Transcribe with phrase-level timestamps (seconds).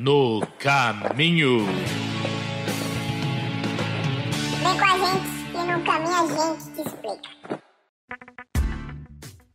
[0.00, 1.66] no caminho.
[4.62, 7.60] Vem com a gente e no caminho a gente te explica.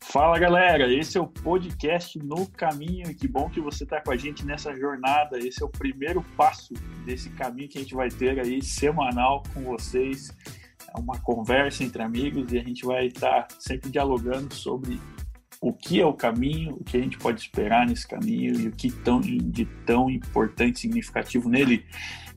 [0.01, 4.11] Fala galera, esse é o podcast No Caminho e que bom que você está com
[4.11, 5.39] a gente nessa jornada.
[5.39, 9.63] Esse é o primeiro passo desse caminho que a gente vai ter aí semanal com
[9.63, 10.31] vocês.
[10.95, 15.01] É uma conversa entre amigos e a gente vai estar tá sempre dialogando sobre
[15.61, 18.71] o que é o caminho, o que a gente pode esperar nesse caminho e o
[18.71, 21.85] que tão, de tão importante e significativo nele.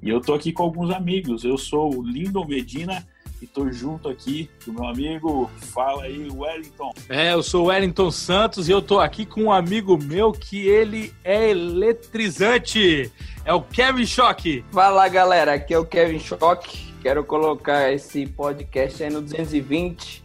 [0.01, 1.45] E eu tô aqui com alguns amigos.
[1.45, 3.07] Eu sou o Lindo Medina
[3.41, 6.93] e tô junto aqui do meu amigo, fala aí, Wellington.
[7.09, 10.67] É, eu sou o Wellington Santos e eu tô aqui com um amigo meu que
[10.67, 13.13] ele é eletrizante.
[13.45, 14.65] É o Kevin Choque.
[14.73, 16.93] Fala galera, aqui é o Kevin Choque.
[17.01, 20.25] Quero colocar esse podcast aí no 220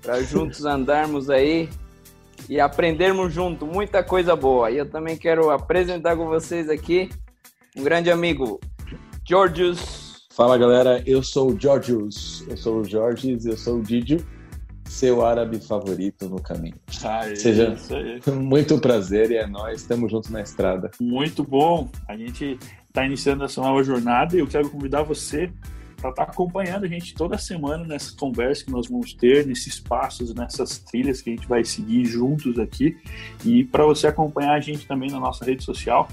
[0.00, 1.68] para juntos andarmos aí
[2.48, 4.70] e aprendermos junto muita coisa boa.
[4.70, 7.08] E eu também quero apresentar com vocês aqui
[7.76, 8.60] um grande amigo,
[9.26, 10.02] Georgios
[10.34, 14.24] Fala galera, eu sou o Georgios, eu sou o Jorges, eu sou o Didio,
[14.86, 16.76] seu árabe favorito no caminho.
[17.04, 17.76] Ai, Seja
[18.32, 20.90] muito prazer e é nós, estamos juntos na estrada.
[20.98, 25.52] Muito bom, a gente está iniciando essa nova jornada e eu quero convidar você
[26.02, 29.78] para estar tá acompanhando a gente toda semana nessas conversas que nós vamos ter, nesses
[29.78, 32.98] passos, nessas trilhas que a gente vai seguir juntos aqui
[33.44, 36.08] e para você acompanhar a gente também na nossa rede social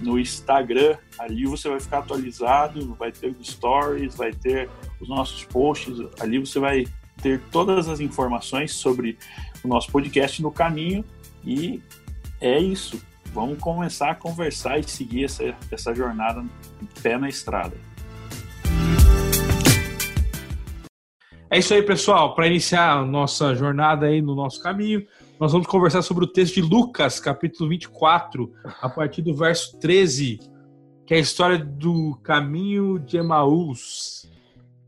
[0.00, 0.96] no Instagram.
[1.18, 4.68] Ali você vai ficar atualizado, vai ter stories, vai ter
[5.00, 5.98] os nossos posts.
[6.20, 6.86] Ali você vai
[7.22, 9.18] ter todas as informações sobre
[9.62, 11.04] o nosso podcast no caminho.
[11.44, 11.82] E
[12.40, 13.00] é isso.
[13.32, 16.44] Vamos começar a conversar e seguir essa, essa jornada
[17.02, 17.76] pé na estrada.
[21.56, 22.34] É isso aí, pessoal.
[22.34, 25.06] Para iniciar a nossa jornada aí no nosso caminho,
[25.40, 30.38] nós vamos conversar sobre o texto de Lucas, capítulo 24, a partir do verso 13,
[31.06, 34.30] que é a história do caminho de Emaús.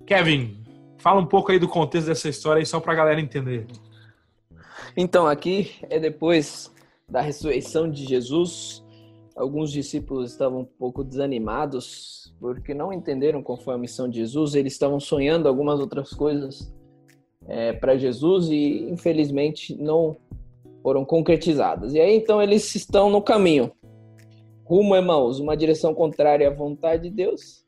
[0.04, 0.62] Kevin,
[0.98, 3.66] fala um pouco aí do contexto dessa história aí, só para a galera entender.
[4.94, 6.70] Então, aqui é depois
[7.08, 8.84] da ressurreição de Jesus.
[9.38, 14.56] Alguns discípulos estavam um pouco desanimados porque não entenderam qual foi a missão de Jesus.
[14.56, 16.74] Eles estavam sonhando algumas outras coisas
[17.46, 20.16] é, para Jesus e infelizmente não
[20.82, 21.94] foram concretizadas.
[21.94, 23.70] E aí então eles estão no caminho
[24.64, 27.64] rumo a Emaús, uma direção contrária à vontade de Deus.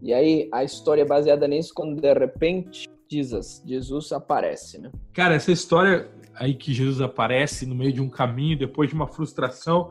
[0.00, 4.92] E aí a história é baseada nisso quando de repente Jesus, Jesus aparece, né?
[5.12, 9.08] Cara, essa história aí que Jesus aparece no meio de um caminho depois de uma
[9.08, 9.90] frustração,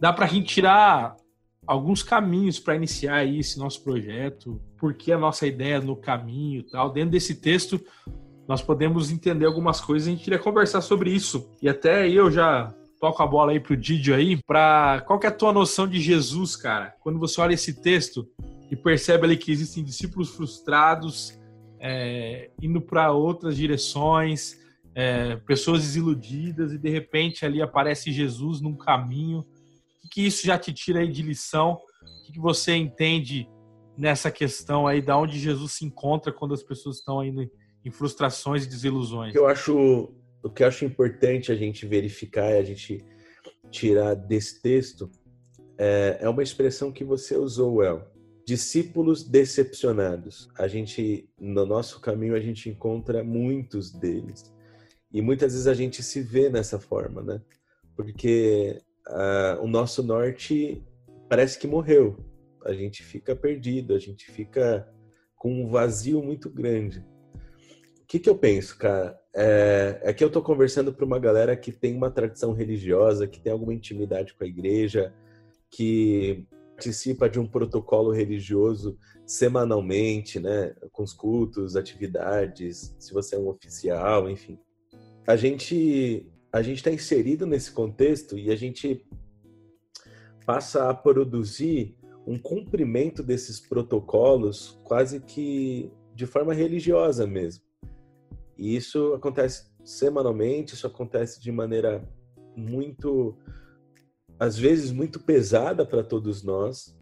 [0.00, 1.16] dá para a gente tirar
[1.66, 6.90] alguns caminhos para iniciar aí esse nosso projeto, porque a nossa ideia no caminho, tal.
[6.90, 7.80] Dentro desse texto,
[8.46, 10.06] nós podemos entender algumas coisas.
[10.06, 11.50] A gente queria conversar sobre isso.
[11.60, 15.28] E até eu já toco a bola aí pro Didio aí, para qual que é
[15.28, 16.94] a tua noção de Jesus, cara?
[17.00, 18.26] Quando você olha esse texto
[18.70, 21.38] e percebe ali que existem discípulos frustrados,
[21.78, 24.58] é, indo para outras direções,
[24.94, 29.44] é, pessoas desiludidas e de repente ali aparece Jesus num caminho.
[30.06, 31.78] Que, que isso já te tira aí de lição?
[32.02, 33.48] O que, que você entende
[33.96, 37.50] nessa questão aí, da onde Jesus se encontra quando as pessoas estão no,
[37.84, 39.34] em frustrações e desilusões.
[39.34, 40.12] Eu acho,
[40.42, 43.04] o que eu acho importante a gente verificar e a gente
[43.70, 45.10] tirar desse texto
[45.78, 48.04] é, é uma expressão que você usou, El.
[48.46, 50.48] Discípulos decepcionados.
[50.56, 54.54] A gente, no nosso caminho, a gente encontra muitos deles.
[55.12, 57.40] E muitas vezes a gente se vê nessa forma, né?
[57.96, 58.78] Porque
[59.08, 60.82] uh, o nosso norte
[61.28, 62.16] parece que morreu.
[62.64, 64.88] A gente fica perdido, a gente fica
[65.36, 67.04] com um vazio muito grande.
[68.02, 69.18] O que, que eu penso, cara?
[69.34, 73.40] É, é que eu tô conversando para uma galera que tem uma tradição religiosa, que
[73.40, 75.12] tem alguma intimidade com a igreja,
[75.70, 76.46] que
[76.76, 80.74] participa de um protocolo religioso semanalmente, né?
[80.92, 84.58] Com os cultos, atividades, se você é um oficial, enfim.
[85.26, 89.06] A gente a gente está inserido nesse contexto e a gente
[90.46, 91.94] passa a produzir
[92.26, 97.62] um cumprimento desses protocolos quase que de forma religiosa mesmo.
[98.56, 102.08] E isso acontece semanalmente, isso acontece de maneira
[102.56, 103.36] muito,
[104.38, 106.96] às vezes, muito pesada para todos nós,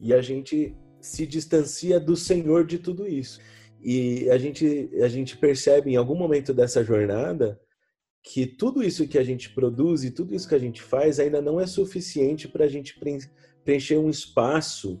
[0.00, 3.38] e a gente se distancia do Senhor de tudo isso.
[3.80, 7.60] E a gente, a gente percebe em algum momento dessa jornada
[8.28, 11.40] que tudo isso que a gente produz e tudo isso que a gente faz ainda
[11.40, 12.98] não é suficiente para a gente
[13.64, 15.00] preencher um espaço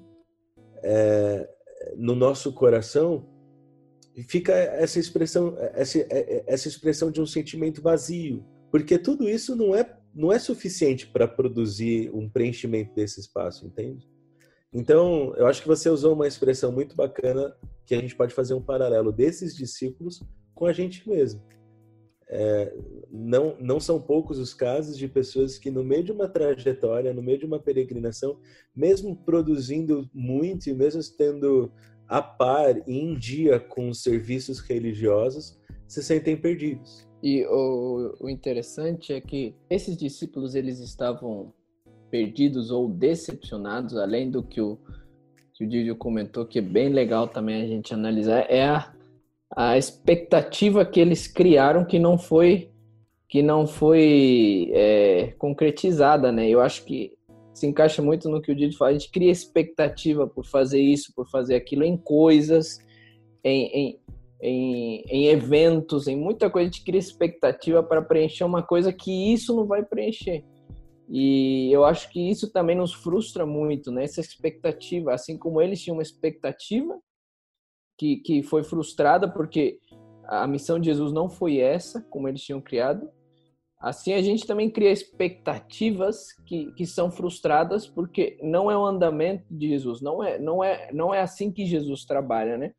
[0.80, 1.50] é,
[1.96, 3.26] no nosso coração
[4.28, 9.56] fica essa expressão, essa, é, é, essa expressão de um sentimento vazio, porque tudo isso
[9.56, 14.08] não é não é suficiente para produzir um preenchimento desse espaço, entende?
[14.72, 18.54] Então, eu acho que você usou uma expressão muito bacana que a gente pode fazer
[18.54, 20.22] um paralelo desses discípulos
[20.54, 21.42] com a gente mesmo.
[22.28, 22.76] É,
[23.10, 27.22] não, não são poucos os casos de pessoas que, no meio de uma trajetória, no
[27.22, 28.38] meio de uma peregrinação,
[28.74, 31.70] mesmo produzindo muito e mesmo estando
[32.08, 37.06] a par e em dia com os serviços religiosos, se sentem perdidos.
[37.22, 41.52] E o, o interessante é que esses discípulos eles estavam
[42.10, 44.78] perdidos ou decepcionados, além do que o,
[45.54, 48.94] que o Didio comentou, que é bem legal também a gente analisar, é a,
[49.54, 52.70] a expectativa que eles criaram que não foi
[53.28, 56.48] que não foi é, concretizada, né?
[56.48, 57.12] Eu acho que
[57.52, 58.92] se encaixa muito no que o Didio fala.
[58.92, 62.78] A gente cria expectativa por fazer isso, por fazer aquilo em coisas,
[63.42, 64.00] em, em,
[64.40, 66.68] em, em eventos, em muita coisa.
[66.68, 70.44] A gente cria expectativa para preencher uma coisa que isso não vai preencher.
[71.08, 74.04] E eu acho que isso também nos frustra muito, né?
[74.04, 76.96] Essa expectativa, assim como eles tinham uma expectativa
[77.96, 79.78] que, que foi frustrada porque
[80.24, 83.08] a missão de Jesus não foi essa, como eles tinham criado.
[83.80, 89.44] Assim, a gente também cria expectativas que, que são frustradas porque não é o andamento
[89.50, 92.72] de Jesus, não é, não é, não é assim que Jesus trabalha, né?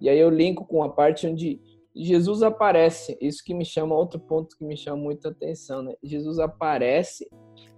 [0.00, 1.60] E aí eu linko com a parte onde
[1.94, 5.94] Jesus aparece, isso que me chama, outro ponto que me chama muita atenção, né?
[6.02, 7.28] Jesus aparece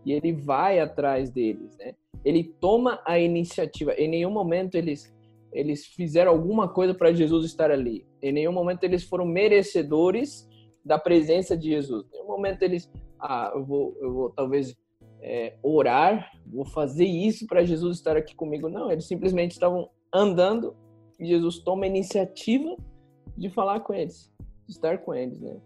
[0.05, 1.95] e ele vai atrás deles, né?
[2.25, 3.93] Ele toma a iniciativa.
[3.95, 5.15] Em nenhum momento eles
[5.55, 8.07] eles fizeram alguma coisa para Jesus estar ali.
[8.21, 10.49] Em nenhum momento eles foram merecedores
[10.85, 12.07] da presença de Jesus.
[12.09, 14.77] Em nenhum momento eles, ah, eu vou, eu vou talvez
[15.23, 18.69] é, orar, vou fazer isso para Jesus estar aqui comigo.
[18.69, 20.77] Não, eles simplesmente estavam andando
[21.19, 22.77] e Jesus toma a iniciativa
[23.37, 24.33] de falar com eles,
[24.67, 25.57] de estar com eles, né?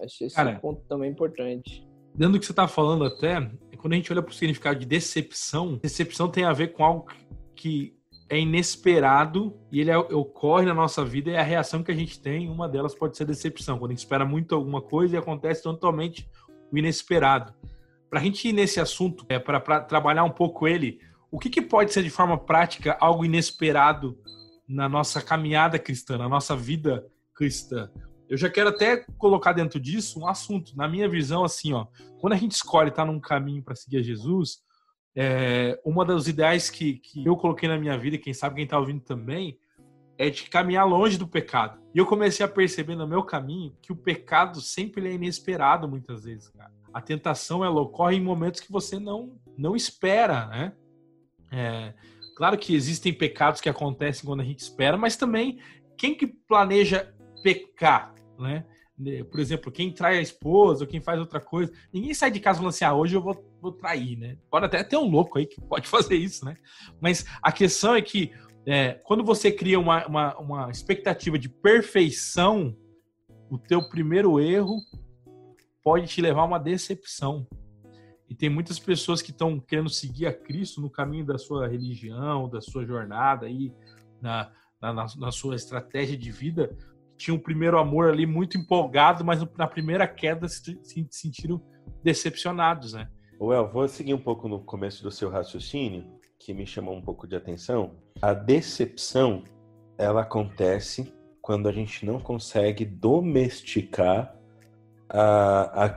[0.00, 1.86] Acho esse Cara, ponto também importante
[2.16, 4.86] dentro do que você está falando até, quando a gente olha para o significado de
[4.86, 7.06] decepção, decepção tem a ver com algo
[7.54, 7.94] que
[8.28, 12.20] é inesperado e ele é, ocorre na nossa vida e a reação que a gente
[12.20, 15.62] tem, uma delas pode ser decepção, quando a gente espera muito alguma coisa e acontece
[15.62, 16.28] totalmente
[16.72, 17.54] o inesperado.
[18.10, 20.98] Para a gente ir nesse assunto, é, para trabalhar um pouco ele,
[21.30, 24.18] o que, que pode ser de forma prática algo inesperado
[24.68, 27.90] na nossa caminhada cristã, na nossa vida cristã?
[28.28, 30.76] Eu já quero até colocar dentro disso um assunto.
[30.76, 31.86] Na minha visão, assim, ó,
[32.20, 34.58] quando a gente escolhe estar num caminho para seguir a Jesus,
[35.16, 38.78] é, uma das ideais que, que eu coloquei na minha vida, quem sabe quem está
[38.78, 39.58] ouvindo também,
[40.18, 41.80] é de caminhar longe do pecado.
[41.94, 46.24] E eu comecei a perceber no meu caminho que o pecado sempre é inesperado muitas
[46.24, 46.70] vezes, cara.
[46.92, 50.72] A tentação ela ocorre em momentos que você não não espera, né?
[51.50, 51.94] É,
[52.36, 55.58] claro que existem pecados que acontecem quando a gente espera, mas também
[55.96, 58.64] quem que planeja pecar né?
[59.30, 62.58] Por exemplo, quem trai a esposa ou quem faz outra coisa, ninguém sai de casa
[62.58, 64.38] falando assim, ah, hoje eu vou, vou trair, né?
[64.50, 66.56] Pode até ter um louco aí que pode fazer isso, né?
[67.00, 68.32] Mas a questão é que
[68.66, 72.76] é, quando você cria uma, uma, uma expectativa de perfeição,
[73.50, 74.80] o teu primeiro erro
[75.84, 77.46] pode te levar a uma decepção.
[78.28, 82.48] E tem muitas pessoas que estão querendo seguir a Cristo no caminho da sua religião,
[82.48, 83.72] da sua jornada aí,
[84.20, 84.50] na,
[84.80, 86.76] na, na sua estratégia de vida,
[87.16, 91.60] tinha um primeiro amor ali muito empolgado, mas na primeira queda se, se sentiram
[92.02, 93.08] decepcionados, né?
[93.40, 96.04] Well, vou seguir um pouco no começo do seu raciocínio,
[96.38, 97.92] que me chamou um pouco de atenção.
[98.20, 99.42] A decepção,
[99.98, 101.12] ela acontece
[101.42, 104.34] quando a gente não consegue domesticar,
[105.08, 105.88] a, a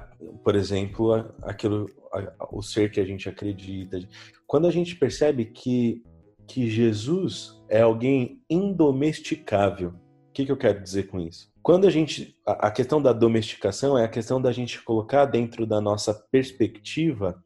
[0.44, 4.00] por exemplo, a, aquilo, a, o ser que a gente acredita.
[4.46, 6.03] Quando a gente percebe que,
[6.46, 9.94] que Jesus é alguém indomesticável,
[10.33, 11.51] que, que eu quero dizer com isso?
[11.62, 12.38] Quando a gente.
[12.45, 17.43] A questão da domesticação é a questão da gente colocar dentro da nossa perspectiva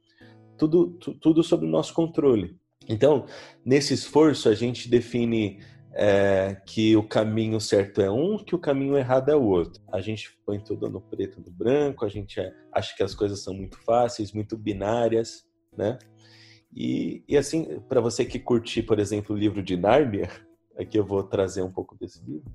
[0.58, 2.58] tudo, tudo sob o nosso controle.
[2.88, 3.26] Então,
[3.66, 5.60] nesse esforço, a gente define
[5.94, 9.82] é, que o caminho certo é um, que o caminho errado é o outro.
[9.92, 13.42] A gente põe tudo no preto no branco, a gente é, acha que as coisas
[13.42, 15.98] são muito fáceis, muito binárias, né?
[16.76, 20.30] E, e assim, para você que curte, por exemplo, o livro de Nárnia,
[20.78, 22.52] aqui eu vou trazer um pouco desse livro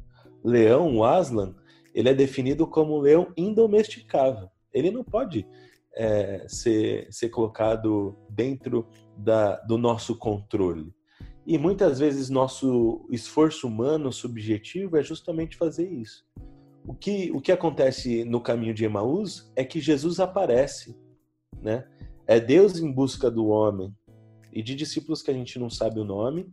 [0.48, 1.54] leão, o Aslan,
[1.94, 4.48] ele é definido como um leão indomesticável.
[4.72, 5.46] Ele não pode
[5.94, 8.86] é, ser, ser colocado dentro
[9.16, 10.92] da, do nosso controle.
[11.46, 16.24] E muitas vezes nosso esforço humano subjetivo é justamente fazer isso.
[16.86, 20.96] O que, o que acontece no caminho de Emaús é que Jesus aparece,
[21.60, 21.86] né?
[22.26, 23.94] É Deus em busca do homem
[24.52, 26.50] e de discípulos que a gente não sabe o nome,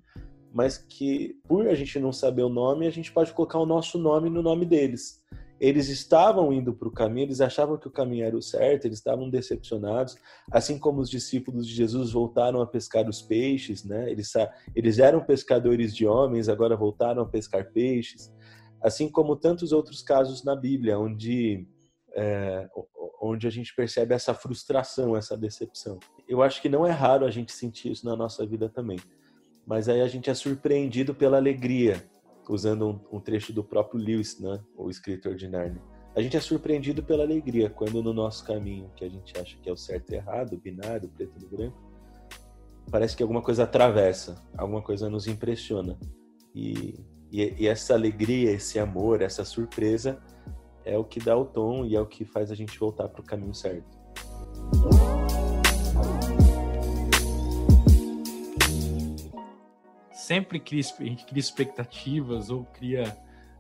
[0.56, 4.00] mas que por a gente não saber o nome, a gente pode colocar o nosso
[4.00, 5.22] nome no nome deles.
[5.60, 8.98] eles estavam indo para o caminho, eles achavam que o caminho era o certo, eles
[8.98, 10.16] estavam decepcionados,
[10.50, 14.10] assim como os discípulos de Jesus voltaram a pescar os peixes, né?
[14.10, 14.32] Eles,
[14.74, 18.32] eles eram pescadores de homens, agora voltaram a pescar peixes,
[18.82, 21.68] assim como tantos outros casos na Bíblia, onde
[22.14, 22.70] é,
[23.22, 26.00] onde a gente percebe essa frustração, essa decepção.
[26.28, 29.00] Eu acho que não é raro a gente sentir isso na nossa vida também,
[29.66, 32.04] mas aí a gente é surpreendido pela alegria
[32.48, 35.82] usando um, um, trecho do próprio Lewis, né, o escritor de Narnia.
[36.16, 39.70] A gente é surpreendido pela alegria quando no nosso caminho, que a gente acha que
[39.70, 41.78] é o certo e errado, binário, preto e branco,
[42.90, 45.98] parece que alguma coisa atravessa, alguma coisa nos impressiona.
[46.54, 50.22] E, e, e essa alegria, esse amor, essa surpresa
[50.86, 53.22] é o que dá o tom e é o que faz a gente voltar para
[53.22, 53.98] o caminho certo.
[60.26, 63.16] Sempre cria, a gente cria expectativas ou cria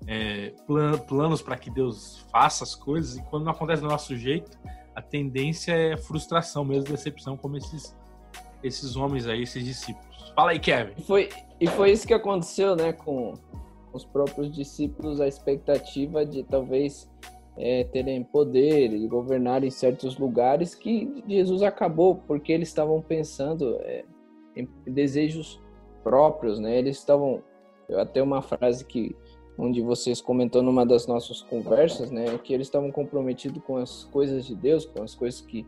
[0.08, 4.16] é, plan, planos para que Deus faça as coisas e quando não acontece do nosso
[4.16, 4.58] jeito,
[4.96, 7.96] a tendência é frustração, mesmo decepção, como esses,
[8.64, 10.34] esses homens aí, esses discípulos.
[10.36, 11.02] Fala aí, Kevin.
[11.04, 11.30] Foi,
[11.60, 13.34] e foi isso que aconteceu, né, com
[13.94, 17.10] os próprios discípulos, a expectativa de talvez
[17.58, 23.78] é, terem poder e governar em certos lugares que Jesus acabou, porque eles estavam pensando
[23.82, 24.04] é,
[24.56, 25.62] em desejos
[26.06, 26.78] próprios, né?
[26.78, 27.42] Eles estavam
[27.98, 29.16] até uma frase que
[29.58, 34.46] onde vocês comentou numa das nossas conversas, né, que eles estavam comprometidos com as coisas
[34.46, 35.66] de Deus, com as coisas que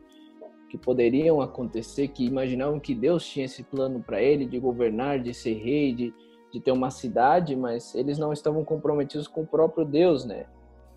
[0.70, 5.34] que poderiam acontecer, que imaginavam que Deus tinha esse plano para ele de governar, de
[5.34, 6.14] ser rei, de,
[6.52, 10.46] de ter uma cidade, mas eles não estavam comprometidos com o próprio Deus, né?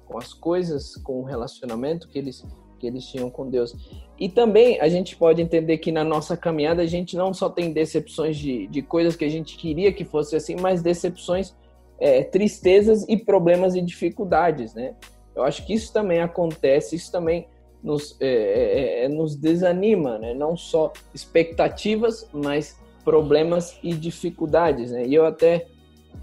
[0.09, 2.45] Com as coisas, com o relacionamento que eles
[2.81, 3.77] que eles tinham com Deus.
[4.19, 7.73] E também a gente pode entender que na nossa caminhada a gente não só tem
[7.73, 11.55] decepções de, de coisas que a gente queria que fosse assim, mas decepções,
[11.99, 14.95] é, tristezas e problemas e dificuldades, né?
[15.37, 17.47] Eu acho que isso também acontece, isso também
[17.83, 20.33] nos, é, é, é nos desanima, né?
[20.35, 25.07] Não só expectativas, mas problemas e dificuldades, né?
[25.07, 25.67] E eu até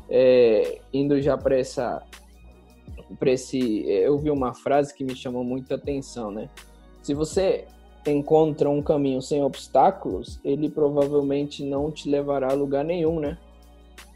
[0.10, 2.02] é, indo já para essa
[3.20, 3.86] para esse.
[3.88, 6.50] Eu vi uma frase que me chamou muita atenção, né?
[7.02, 7.66] Se você
[8.06, 13.38] encontra um caminho sem obstáculos, ele provavelmente não te levará a lugar nenhum, né?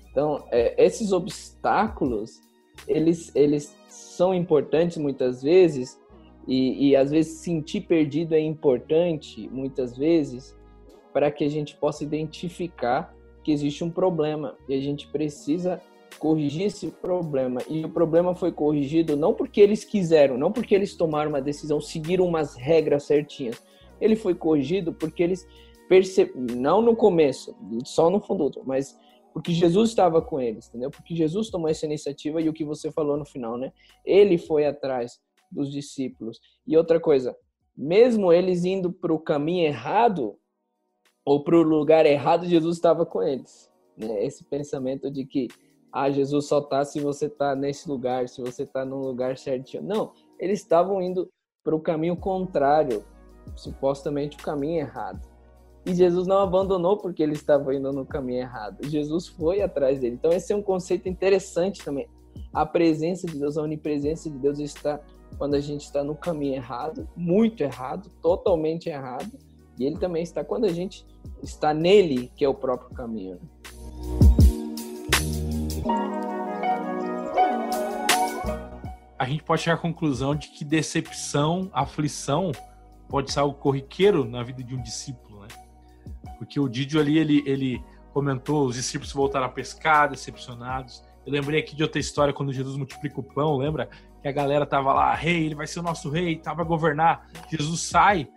[0.09, 2.41] Então, é, esses obstáculos,
[2.87, 5.99] eles, eles são importantes muitas vezes,
[6.47, 10.55] e, e às vezes sentir perdido é importante, muitas vezes,
[11.13, 15.81] para que a gente possa identificar que existe um problema e a gente precisa
[16.19, 17.61] corrigir esse problema.
[17.69, 21.79] E o problema foi corrigido não porque eles quiseram, não porque eles tomaram uma decisão,
[21.81, 23.61] seguiram umas regras certinhas.
[23.99, 25.47] Ele foi corrigido porque eles
[25.87, 28.97] perceberam, não no começo, só no fundo, mas
[29.33, 30.91] porque Jesus estava com eles, entendeu?
[30.91, 33.71] Porque Jesus tomou essa iniciativa e o que você falou no final, né?
[34.05, 35.19] Ele foi atrás
[35.51, 36.39] dos discípulos.
[36.65, 37.35] E outra coisa,
[37.75, 40.37] mesmo eles indo para o caminho errado
[41.23, 43.71] ou para o lugar errado, Jesus estava com eles.
[43.97, 44.25] Né?
[44.25, 45.47] Esse pensamento de que
[45.91, 49.83] ah, Jesus só tá se você tá nesse lugar, se você tá no lugar certinho.
[49.83, 51.29] Não, eles estavam indo
[51.63, 53.03] para o caminho contrário,
[53.55, 55.29] supostamente o caminho errado.
[55.85, 58.87] E Jesus não abandonou porque ele estava indo no caminho errado.
[58.87, 60.15] Jesus foi atrás dele.
[60.15, 62.07] Então esse é um conceito interessante também.
[62.53, 64.99] A presença de Deus, a onipresença de Deus está
[65.37, 69.31] quando a gente está no caminho errado, muito errado, totalmente errado.
[69.79, 71.05] E ele também está quando a gente
[71.41, 73.39] está nele, que é o próprio caminho.
[79.17, 82.51] A gente pode chegar à conclusão de que decepção, aflição,
[83.07, 85.47] pode ser algo corriqueiro na vida de um discípulo, né?
[86.39, 87.83] Porque o Didio ali, ele, ele
[88.13, 91.03] comentou, os discípulos voltaram a pescar, decepcionados.
[91.25, 93.89] Eu lembrei aqui de outra história, quando Jesus multiplica o pão, lembra?
[94.21, 97.27] Que a galera tava lá, rei, ele vai ser o nosso rei, tava a governar.
[97.47, 98.27] Jesus sai,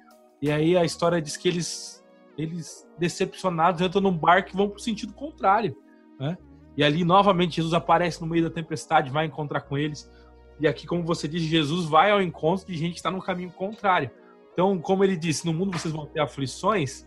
[0.43, 2.05] e aí a história diz que eles,
[2.37, 5.75] eles decepcionados, entram num barco e vão pro sentido contrário,
[6.21, 6.37] né?
[6.77, 10.11] E ali novamente Jesus aparece no meio da tempestade, vai encontrar com eles.
[10.59, 13.51] E aqui, como você disse, Jesus vai ao encontro de gente que está no caminho
[13.51, 14.11] contrário.
[14.53, 17.07] Então, como ele disse, no mundo vocês vão ter aflições.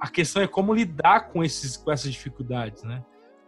[0.00, 3.04] A questão é como lidar com, esses, com essas dificuldades, né?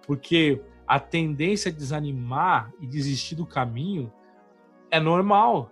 [0.06, 4.12] Porque a tendência a desanimar e desistir do caminho
[4.90, 5.70] é normal.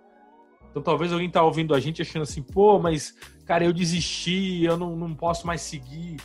[0.69, 3.15] Então, talvez alguém tá ouvindo a gente achando assim, pô, mas,
[3.45, 6.17] cara, eu desisti, eu não, não posso mais seguir.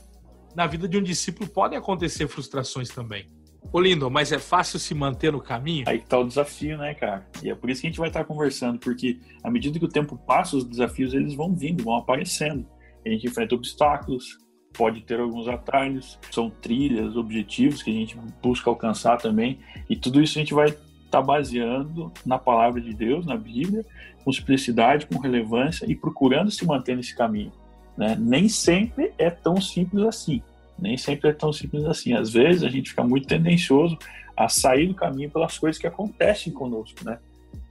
[0.55, 3.31] Na vida de um discípulo podem acontecer frustrações também.
[3.71, 5.85] Ô Lindo, mas é fácil se manter no caminho?
[5.87, 7.27] Aí tá o desafio, né, cara?
[7.43, 9.89] E é por isso que a gente vai estar conversando, porque à medida que o
[9.89, 12.67] tempo passa, os desafios eles vão vindo, vão aparecendo.
[13.05, 14.39] A gente enfrenta obstáculos,
[14.73, 20.23] pode ter alguns atalhos, são trilhas, objetivos que a gente busca alcançar também, e tudo
[20.23, 20.75] isso a gente vai
[21.13, 23.85] está baseando na palavra de Deus, na Bíblia,
[24.25, 27.53] com simplicidade, com relevância e procurando se manter nesse caminho.
[27.97, 28.17] Né?
[28.19, 30.43] Nem sempre é tão simples assim.
[30.83, 32.13] Nem sempre é tão simples assim.
[32.13, 33.97] Às vezes a gente fica muito tendencioso
[34.37, 37.21] a sair do caminho pelas coisas que acontecem conosco, né?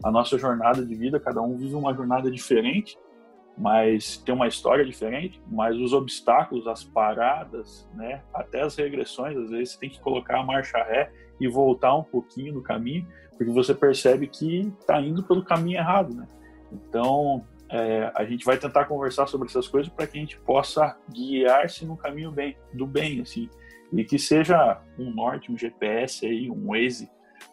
[0.02, 2.98] A nossa jornada de vida, cada um vive uma jornada diferente,
[3.58, 9.50] mas tem uma história diferente, mas os obstáculos, as paradas, né, até as regressões, às
[9.50, 13.06] vezes você tem que colocar a marcha ré e voltar um pouquinho no caminho,
[13.38, 16.26] porque você percebe que está indo pelo caminho errado, né?
[16.72, 20.98] Então, é, a gente vai tentar conversar sobre essas coisas para que a gente possa
[21.10, 23.50] guiar-se no caminho bem, do bem, assim,
[23.94, 27.10] e que seja um norte, um GPS aí, um Waze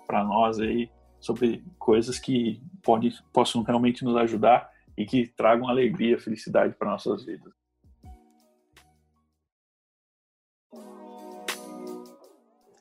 [0.06, 6.18] para nós aí sobre coisas que pode, possam realmente nos ajudar e que tragam alegria,
[6.18, 7.52] felicidade para nossas vidas.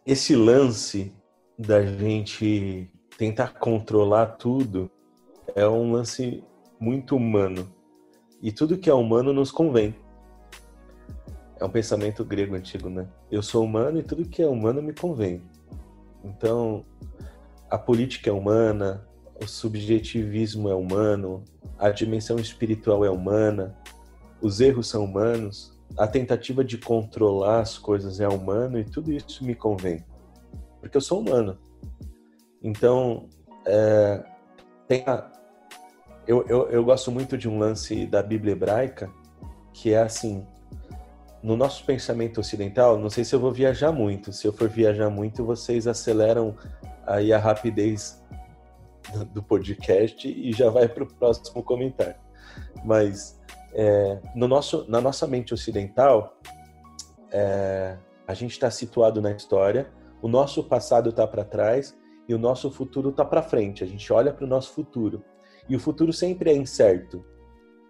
[0.03, 1.13] Esse lance
[1.60, 4.89] da gente tentar controlar tudo
[5.56, 6.44] é um lance
[6.79, 7.67] muito humano.
[8.41, 9.96] E tudo que é humano nos convém.
[11.60, 13.07] É um pensamento grego antigo, né?
[13.31, 15.41] Eu sou humano e tudo que é humano me convém.
[16.24, 16.86] Então,
[17.69, 19.07] a política é humana,
[19.41, 21.43] o subjetivismo é humano,
[21.77, 23.75] a dimensão espiritual é humana,
[24.41, 29.43] os erros são humanos, a tentativa de controlar as coisas é humano e tudo isso
[29.43, 30.03] me convém.
[30.79, 31.57] Porque eu sou humano.
[32.62, 33.27] Então,
[33.65, 34.24] é,
[34.88, 35.31] tem a,
[36.27, 39.10] eu, eu, eu gosto muito de um lance da Bíblia hebraica,
[39.74, 40.46] que é assim,
[41.41, 44.34] no nosso pensamento ocidental, não sei se eu vou viajar muito.
[44.34, 46.55] Se eu for viajar muito, vocês aceleram
[47.05, 48.22] aí a rapidez
[49.31, 52.15] do podcast e já vai para o próximo comentário.
[52.84, 53.39] Mas
[53.74, 56.38] é, no nosso, na nossa mente ocidental,
[57.31, 59.89] é, a gente está situado na história,
[60.22, 61.96] o nosso passado está para trás
[62.27, 63.84] e o nosso futuro está para frente.
[63.84, 65.24] A gente olha para o nosso futuro.
[65.69, 67.25] E o futuro sempre é incerto,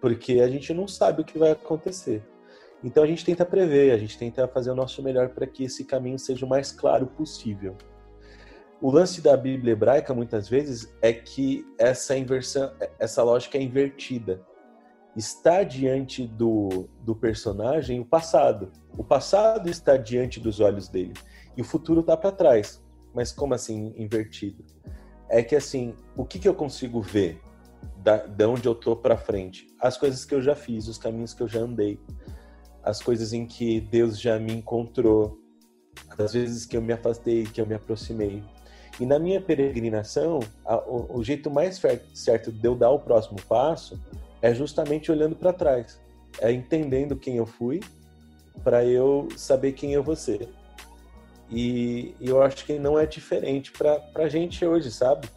[0.00, 2.22] porque a gente não sabe o que vai acontecer.
[2.82, 5.84] Então a gente tenta prever, a gente tenta fazer o nosso melhor para que esse
[5.84, 7.76] caminho seja o mais claro possível.
[8.80, 14.40] O lance da Bíblia hebraica muitas vezes é que essa inversão, essa lógica é invertida.
[15.16, 18.70] Está diante do, do personagem o passado.
[18.96, 21.14] O passado está diante dos olhos dele
[21.56, 22.80] e o futuro está para trás.
[23.12, 24.64] Mas como assim invertido?
[25.28, 27.40] É que assim, o que, que eu consigo ver?
[27.96, 31.34] Da, de onde eu tô para frente, as coisas que eu já fiz, os caminhos
[31.34, 31.98] que eu já andei,
[32.82, 35.38] as coisas em que Deus já me encontrou,
[36.18, 38.42] as vezes que eu me afastei, que eu me aproximei.
[38.98, 41.80] E na minha peregrinação, a, o, o, jeito mais
[42.14, 44.00] certo de eu dar o próximo passo
[44.42, 46.00] é justamente olhando para trás,
[46.40, 47.80] é entendendo quem eu fui,
[48.64, 50.48] para eu saber quem eu vou ser.
[51.50, 55.28] E, e eu acho que não é diferente para a gente hoje, sabe?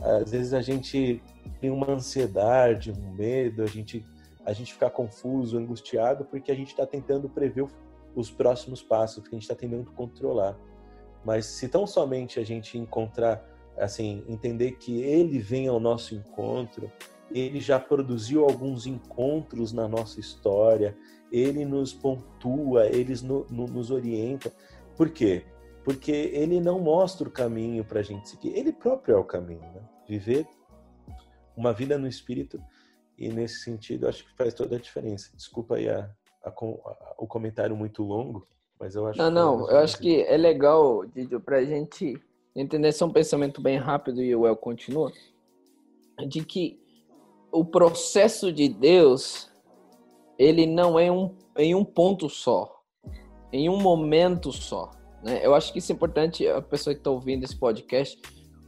[0.00, 1.22] Às vezes a gente
[1.60, 4.04] tem uma ansiedade, um medo, a gente,
[4.44, 7.66] a gente ficar confuso, angustiado, porque a gente está tentando prever
[8.14, 10.56] os próximos passos, que a gente está tentando controlar.
[11.24, 13.44] Mas se tão somente a gente encontrar,
[13.76, 16.90] assim, entender que ele vem ao nosso encontro,
[17.30, 20.96] ele já produziu alguns encontros na nossa história,
[21.30, 24.52] ele nos pontua, ele no, no, nos orienta.
[24.96, 25.44] Por quê?
[25.88, 29.62] Porque ele não mostra o caminho para a gente seguir, ele próprio é o caminho.
[29.62, 29.80] Né?
[30.06, 30.46] Viver
[31.56, 32.62] uma vida no espírito
[33.16, 35.30] e nesse sentido acho que faz toda a diferença.
[35.34, 36.10] Desculpa aí a,
[36.44, 38.46] a, a, o comentário muito longo,
[38.78, 39.18] mas eu acho.
[39.18, 42.20] Não, não, eu acho que é legal, Didio, para a gente
[42.54, 45.10] entender esse é um pensamento bem rápido e o El continua,
[46.28, 46.78] de que
[47.50, 49.50] o processo de Deus
[50.38, 52.78] ele não é um, em um ponto só,
[53.50, 54.97] em um momento só.
[55.22, 55.40] Né?
[55.42, 58.18] Eu acho que isso é importante a pessoa que está ouvindo esse podcast.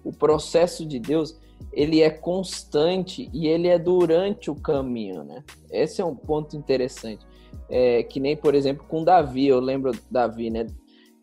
[0.04, 1.38] O processo de Deus
[1.72, 5.44] ele é constante e ele é durante o caminho, né?
[5.70, 7.24] Esse é um ponto interessante.
[7.68, 10.66] É, que nem, por exemplo, com Davi, eu lembro Davi, né?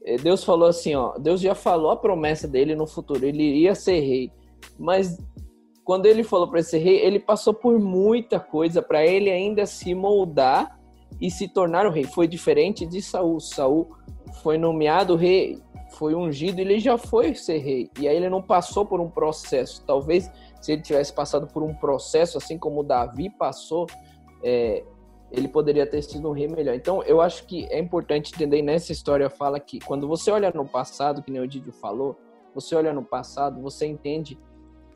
[0.06, 3.76] É, Deus falou assim, ó, Deus já falou a promessa dele no futuro, ele iria
[3.76, 4.32] ser rei,
[4.80, 5.18] mas
[5.84, 9.94] quando ele falou para ser rei, ele passou por muita coisa para ele ainda se
[9.94, 10.78] moldar
[11.20, 12.04] e se tornar o rei.
[12.04, 13.40] Foi diferente de Saul.
[13.40, 13.96] Saul
[14.42, 15.62] foi nomeado rei
[15.92, 17.90] foi ungido, ele já foi ser rei.
[18.00, 19.84] E aí ele não passou por um processo.
[19.86, 23.88] Talvez se ele tivesse passado por um processo, assim como Davi passou,
[24.44, 24.84] é,
[25.32, 26.76] ele poderia ter sido um rei melhor.
[26.76, 30.66] Então, eu acho que é importante entender nessa história fala que quando você olha no
[30.66, 32.18] passado, que nem o Didio falou,
[32.54, 34.38] você olha no passado, você entende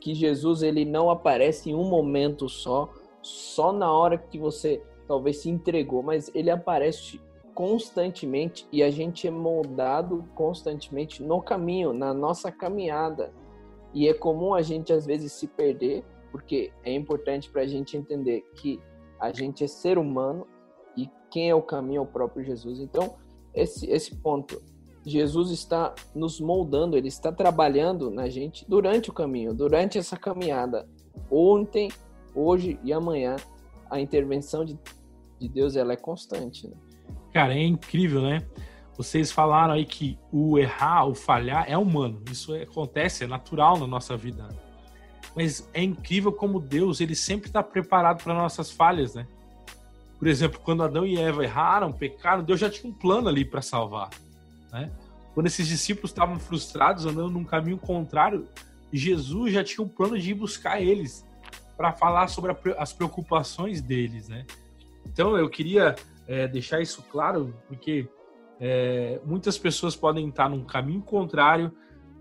[0.00, 2.90] que Jesus ele não aparece em um momento só,
[3.22, 7.20] só na hora que você talvez se entregou, mas ele aparece
[7.54, 13.32] constantemente e a gente é moldado constantemente no caminho, na nossa caminhada.
[13.94, 17.96] E é comum a gente às vezes se perder, porque é importante para a gente
[17.96, 18.80] entender que
[19.20, 20.46] a gente é ser humano
[20.96, 22.80] e quem é o caminho é o próprio Jesus.
[22.80, 23.16] Então,
[23.54, 24.60] esse, esse ponto,
[25.04, 30.88] Jesus está nos moldando, ele está trabalhando na gente durante o caminho, durante essa caminhada.
[31.30, 31.90] Ontem,
[32.34, 33.36] hoje e amanhã,
[33.90, 34.78] a intervenção de,
[35.38, 36.66] de Deus ela é constante.
[36.66, 36.76] Né?
[37.32, 38.42] Cara, é incrível, né?
[38.96, 42.22] Vocês falaram aí que o errar, o falhar é humano.
[42.30, 44.48] Isso acontece, é natural na nossa vida.
[45.34, 49.26] Mas é incrível como Deus, ele sempre está preparado para nossas falhas, né?
[50.18, 53.62] Por exemplo, quando Adão e Eva erraram, pecaram, Deus já tinha um plano ali para
[53.62, 54.10] salvar,
[54.70, 54.90] né?
[55.34, 58.46] Quando esses discípulos estavam frustrados, andando num caminho contrário,
[58.92, 61.26] Jesus já tinha um plano de ir buscar eles
[61.76, 64.44] para falar sobre as preocupações deles, né?
[65.06, 68.08] Então eu queria é, deixar isso claro, porque
[68.60, 71.72] é, muitas pessoas podem estar num caminho contrário,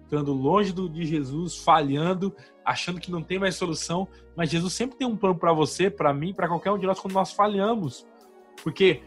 [0.03, 2.35] estando longe do, de Jesus, falhando,
[2.65, 6.13] achando que não tem mais solução, mas Jesus sempre tem um plano para você, para
[6.13, 8.05] mim, para qualquer um de nós quando nós falhamos.
[8.63, 9.01] Porque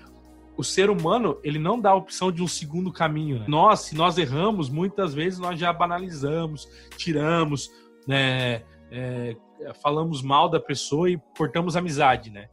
[0.56, 3.40] o ser humano, ele não dá a opção de um segundo caminho.
[3.40, 3.46] Né?
[3.48, 7.70] Nós, se nós erramos, muitas vezes nós já banalizamos, tiramos,
[8.06, 9.36] né, é,
[9.82, 12.48] falamos mal da pessoa e cortamos amizade, né?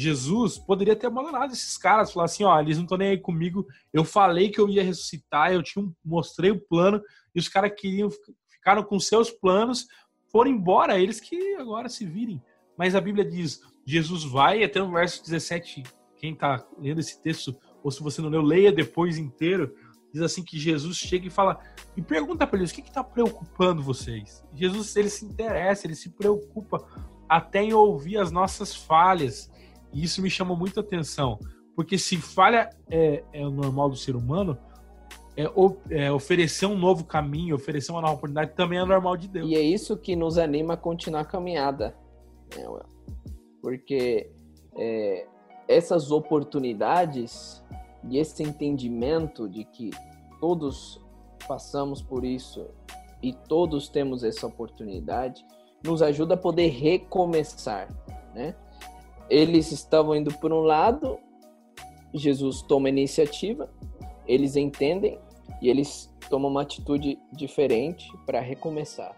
[0.00, 3.66] Jesus poderia ter abandonado esses caras, falar assim, ó, eles não estão nem aí comigo,
[3.92, 7.02] eu falei que eu ia ressuscitar, eu tinha um, mostrei o plano,
[7.34, 8.08] e os caras queriam,
[8.48, 9.86] ficaram com seus planos,
[10.32, 12.42] foram embora, eles que agora se virem.
[12.78, 15.82] Mas a Bíblia diz, Jesus vai, até no verso 17,
[16.16, 19.74] quem está lendo esse texto, ou se você não leu, leia depois inteiro,
[20.12, 21.60] diz assim que Jesus chega e fala,
[21.94, 24.42] e pergunta para eles, o que está preocupando vocês?
[24.54, 26.86] Jesus, ele se interessa, ele se preocupa
[27.28, 29.50] até em ouvir as nossas falhas,
[29.92, 31.38] e isso me chamou muita atenção,
[31.74, 34.58] porque se falha é, é o normal do ser humano,
[35.36, 35.44] é,
[35.90, 39.48] é, oferecer um novo caminho, oferecer uma nova oportunidade também é normal de Deus.
[39.48, 41.96] E é isso que nos anima a continuar a caminhada,
[42.54, 42.64] né,
[43.62, 44.30] porque
[44.76, 45.26] é,
[45.68, 47.64] essas oportunidades
[48.08, 49.90] e esse entendimento de que
[50.40, 51.00] todos
[51.46, 52.66] passamos por isso
[53.22, 55.44] e todos temos essa oportunidade
[55.84, 57.88] nos ajuda a poder recomeçar,
[58.34, 58.54] né?
[59.30, 61.18] Eles estavam indo por um lado,
[62.12, 63.70] Jesus toma a iniciativa,
[64.26, 65.18] eles entendem
[65.62, 69.16] e eles tomam uma atitude diferente para recomeçar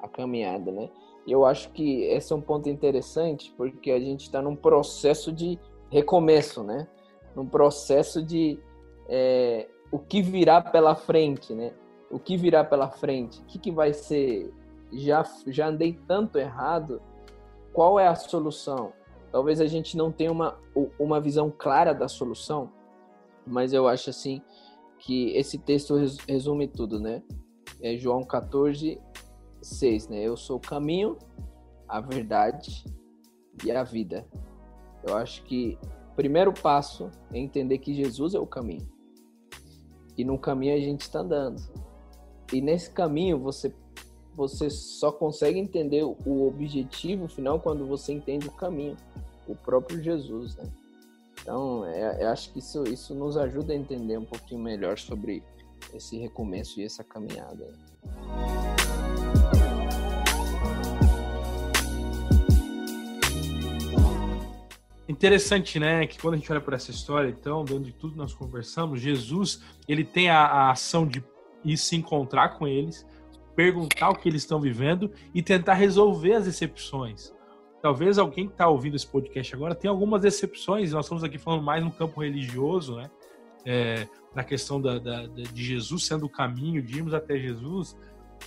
[0.00, 0.90] a caminhada, né?
[1.26, 5.32] E eu acho que esse é um ponto interessante porque a gente está num processo
[5.32, 5.58] de
[5.90, 6.86] recomeço, né?
[7.34, 8.58] Num processo de
[9.08, 11.72] é, o que virá pela frente, né?
[12.10, 13.40] O que virá pela frente?
[13.40, 14.52] O que, que vai ser?
[14.92, 17.00] Já, já andei tanto errado.
[17.72, 18.92] Qual é a solução?
[19.34, 20.56] Talvez a gente não tenha uma,
[20.96, 22.70] uma visão clara da solução,
[23.44, 24.40] mas eu acho assim
[24.96, 25.96] que esse texto
[26.28, 27.20] resume tudo, né?
[27.82, 28.96] É João 14,
[29.60, 30.22] 6, né?
[30.22, 31.18] Eu sou o caminho,
[31.88, 32.84] a verdade
[33.64, 34.24] e a vida.
[35.02, 35.76] Eu acho que
[36.12, 38.88] o primeiro passo é entender que Jesus é o caminho.
[40.16, 41.60] E no caminho a gente está andando.
[42.52, 43.74] E nesse caminho você
[44.36, 48.96] você só consegue entender o objetivo final quando você entende o caminho,
[49.46, 50.64] o próprio Jesus, né?
[51.40, 55.42] Então, é, eu acho que isso, isso nos ajuda a entender um pouquinho melhor sobre
[55.92, 57.68] esse recomeço e essa caminhada.
[65.06, 66.06] Interessante, né?
[66.06, 69.60] Que quando a gente olha para essa história, então, dentro de tudo nós conversamos, Jesus
[69.86, 71.22] ele tem a, a ação de
[71.62, 73.06] ir se encontrar com eles,
[73.54, 77.33] perguntar o que eles estão vivendo e tentar resolver as decepções.
[77.84, 80.92] Talvez alguém que está ouvindo esse podcast agora tenha algumas decepções.
[80.92, 83.10] Nós estamos aqui falando mais no campo religioso, né?
[83.62, 87.94] É, na questão da, da, de Jesus sendo o caminho, de irmos até Jesus.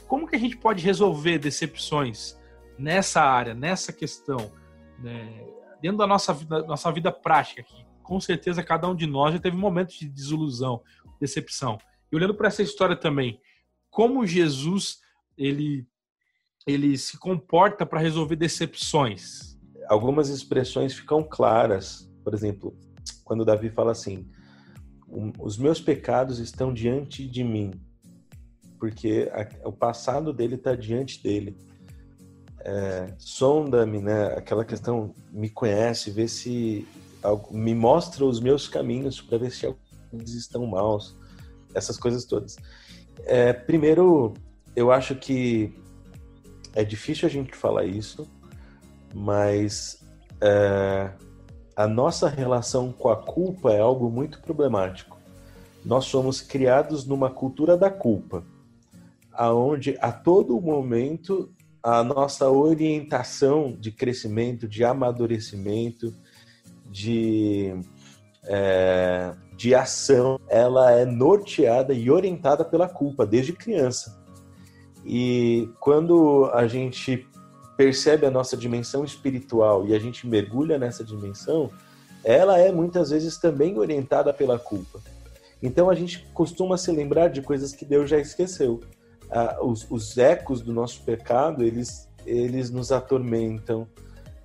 [0.07, 2.35] Como que a gente pode resolver decepções
[2.79, 4.51] nessa área, nessa questão,
[4.97, 5.45] né?
[5.79, 7.63] dentro da nossa vida, nossa vida prática?
[8.01, 10.81] Com certeza cada um de nós já teve momentos de desilusão,
[11.21, 11.77] decepção.
[12.11, 13.39] E olhando para essa história também,
[13.91, 14.99] como Jesus
[15.37, 15.85] ele
[16.65, 19.57] ele se comporta para resolver decepções?
[19.87, 22.09] Algumas expressões ficam claras.
[22.23, 22.75] Por exemplo,
[23.23, 24.27] quando Davi fala assim:
[25.39, 27.71] "Os meus pecados estão diante de mim",
[28.79, 29.29] porque
[29.63, 31.57] o passado dele está diante dele.
[32.59, 34.33] É, Sonda-me, né?
[34.35, 36.85] Aquela questão, me conhece, vê se
[37.51, 41.15] me mostra os meus caminhos para ver se alguns estão maus,
[41.73, 42.57] essas coisas todas.
[43.25, 44.33] É, primeiro,
[44.75, 45.73] eu acho que
[46.77, 48.29] é difícil a gente falar isso,
[49.11, 49.99] mas
[50.39, 51.09] é,
[51.75, 55.17] a nossa relação com a culpa é algo muito problemático.
[55.83, 58.43] Nós somos criados numa cultura da culpa.
[59.33, 66.13] aonde a todo momento a nossa orientação de crescimento, de amadurecimento,
[66.91, 67.73] de,
[68.43, 74.16] é, de ação, ela é norteada e orientada pela culpa desde criança.
[75.09, 77.25] E quando a gente
[77.77, 81.71] percebe a nossa dimensão espiritual e a gente mergulha nessa dimensão,
[82.25, 84.99] ela é muitas vezes também orientada pela culpa.
[85.63, 88.81] Então a gente costuma se lembrar de coisas que Deus já esqueceu.
[89.31, 93.87] Ah, os, os, ecos do nosso pecado eles eles nos atormentam,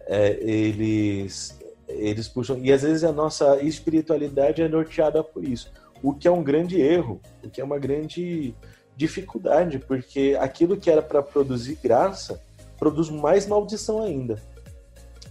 [0.06, 5.72] é, eles eles puxam e às vezes a nossa espiritualidade é norteada por isso,
[6.02, 8.54] o que é um grande erro, o que é uma grande
[8.96, 12.42] dificuldade, porque aquilo que era para produzir graça
[12.78, 14.40] produz mais maldição ainda.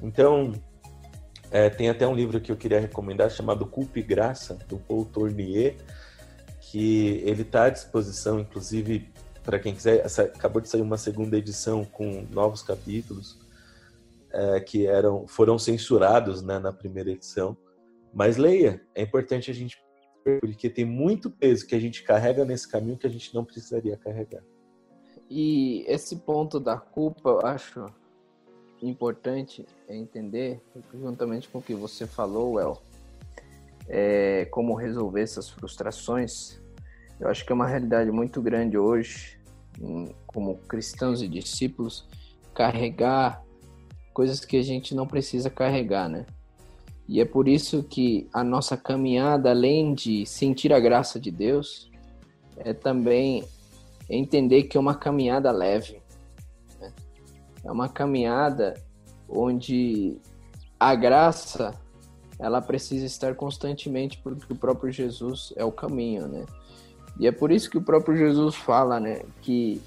[0.01, 0.53] Então,
[1.51, 5.05] é, tem até um livro que eu queria recomendar chamado Culpa e Graça, do Paul
[5.05, 5.75] Tournier,
[6.59, 9.11] que ele está à disposição, inclusive,
[9.43, 10.05] para quem quiser.
[10.05, 13.37] Essa, acabou de sair uma segunda edição com novos capítulos
[14.31, 17.57] é, que eram foram censurados né, na primeira edição.
[18.13, 19.77] Mas leia, é importante a gente
[20.23, 23.97] porque tem muito peso que a gente carrega nesse caminho que a gente não precisaria
[23.97, 24.43] carregar.
[25.29, 27.85] E esse ponto da culpa, eu acho
[28.81, 30.61] importante entender,
[30.93, 32.81] juntamente com o que você falou, El,
[33.87, 36.59] é, como resolver essas frustrações.
[37.19, 39.39] Eu acho que é uma realidade muito grande hoje,
[40.25, 42.07] como cristãos e discípulos,
[42.53, 43.43] carregar
[44.13, 46.25] coisas que a gente não precisa carregar, né?
[47.11, 51.91] E é por isso que a nossa caminhada, além de sentir a graça de Deus,
[52.55, 53.43] é também
[54.09, 56.01] entender que é uma caminhada leve.
[56.79, 56.93] Né?
[57.65, 58.75] É uma caminhada
[59.27, 60.21] onde
[60.79, 61.77] a graça
[62.39, 66.45] ela precisa estar constantemente porque o próprio Jesus é o caminho, né?
[67.19, 69.81] E é por isso que o próprio Jesus fala, né, que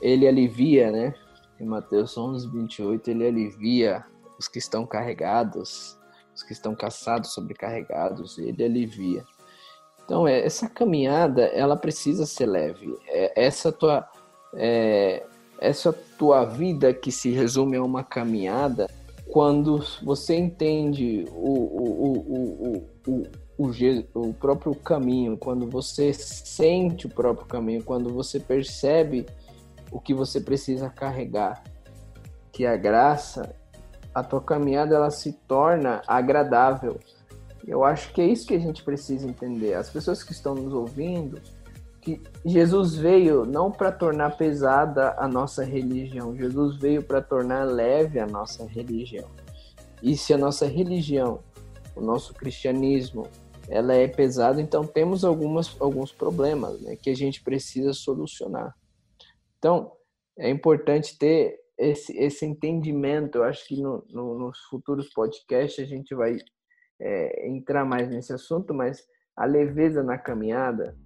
[0.00, 1.14] ele alivia, né?
[1.60, 4.02] Em Mateus 11, 28, ele alivia
[4.38, 5.98] os que estão carregados,
[6.34, 9.24] os que estão cansados, sobrecarregados, ele alivia.
[10.04, 12.94] Então, é, essa caminhada, ela precisa ser leve.
[13.08, 14.08] É, essa tua,
[14.54, 15.24] é,
[15.58, 18.88] essa tua vida que se resume a uma caminhada,
[19.30, 23.22] quando você entende o, o, o, o,
[23.56, 29.26] o, o próprio caminho, quando você sente o próprio caminho, quando você percebe
[29.90, 31.62] o que você precisa carregar,
[32.52, 33.54] que a graça,
[34.14, 36.98] a tua caminhada ela se torna agradável
[37.66, 39.74] eu acho que é isso que a gente precisa entender.
[39.74, 41.40] As pessoas que estão nos ouvindo,
[42.00, 48.18] que Jesus veio não para tornar pesada a nossa religião, Jesus veio para tornar leve
[48.18, 49.28] a nossa religião.
[50.02, 51.40] E se a nossa religião,
[51.96, 53.26] o nosso cristianismo,
[53.66, 58.74] ela é pesada, então temos algumas, alguns problemas né, que a gente precisa solucionar.
[59.58, 59.92] Então,
[60.38, 63.38] é importante ter esse, esse entendimento.
[63.38, 66.36] Eu acho que no, no, nos futuros podcasts a gente vai
[67.00, 69.02] é, entrar mais nesse assunto, mas
[69.36, 70.96] a leveza na caminhada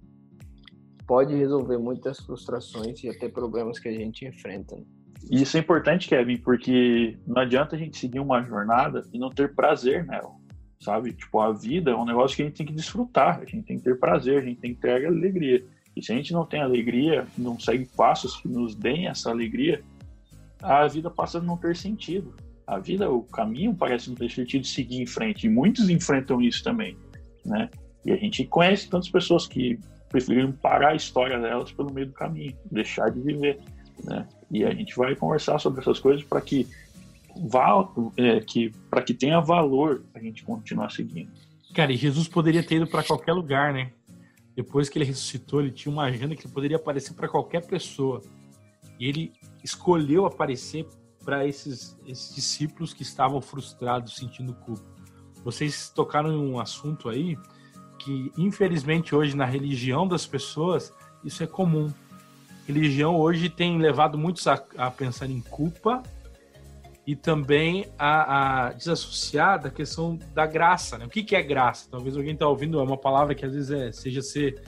[1.07, 4.75] pode resolver muitas frustrações e até problemas que a gente enfrenta.
[4.75, 4.83] Né?
[5.29, 9.53] Isso é importante, Kevin, porque não adianta a gente seguir uma jornada e não ter
[9.53, 10.31] prazer nela,
[10.79, 11.13] sabe?
[11.13, 13.77] Tipo, a vida é um negócio que a gente tem que desfrutar, a gente tem
[13.77, 15.65] que ter prazer, a gente tem que ter alegria.
[15.95, 19.83] E se a gente não tem alegria, não segue passos que nos deem essa alegria,
[20.61, 22.33] a vida passa a não ter sentido
[22.69, 25.47] a vida, o caminho parece não ter sentido seguir em frente.
[25.47, 26.95] E muitos enfrentam isso também,
[27.43, 27.67] né?
[28.05, 32.13] E a gente conhece tantas pessoas que preferiram parar a história delas pelo meio do
[32.13, 33.59] caminho, deixar de viver,
[34.03, 34.27] né?
[34.51, 36.67] E a gente vai conversar sobre essas coisas para que
[37.47, 41.31] vá, é, que para que tenha valor a gente continuar seguindo.
[41.73, 43.91] Cara, e Jesus poderia ter ido para qualquer lugar, né?
[44.55, 48.21] Depois que ele ressuscitou, ele tinha uma agenda que poderia aparecer para qualquer pessoa.
[48.99, 49.31] E ele
[49.63, 50.87] escolheu aparecer
[51.23, 54.83] para esses, esses discípulos que estavam frustrados, sentindo culpa.
[55.43, 57.37] Vocês tocaram em um assunto aí
[57.97, 60.93] que, infelizmente, hoje na religião das pessoas,
[61.23, 61.91] isso é comum.
[62.65, 66.03] Religião hoje tem levado muitos a, a pensar em culpa
[67.05, 70.97] e também a, a, desassociar da questão da graça.
[70.97, 71.05] Né?
[71.05, 71.87] O que, que é graça?
[71.89, 74.61] Talvez alguém está ouvindo, é uma palavra que às vezes é, seja ser,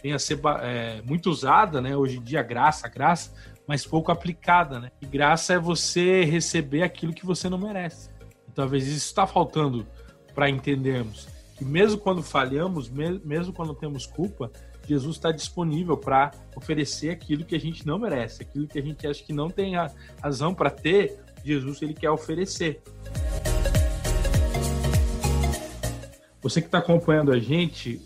[0.00, 1.96] tenha ser é, muito usada, né?
[1.96, 3.34] hoje em dia, graça, graça,
[3.72, 4.90] mas pouco aplicada, né?
[5.00, 8.10] E graça é você receber aquilo que você não merece.
[8.54, 9.86] Talvez isso está faltando
[10.34, 14.52] para entendermos que mesmo quando falhamos, mesmo quando temos culpa,
[14.86, 19.06] Jesus está disponível para oferecer aquilo que a gente não merece, aquilo que a gente
[19.06, 19.72] acha que não tem
[20.22, 22.82] razão para ter, Jesus ele quer oferecer.
[26.42, 28.02] Você que está acompanhando a gente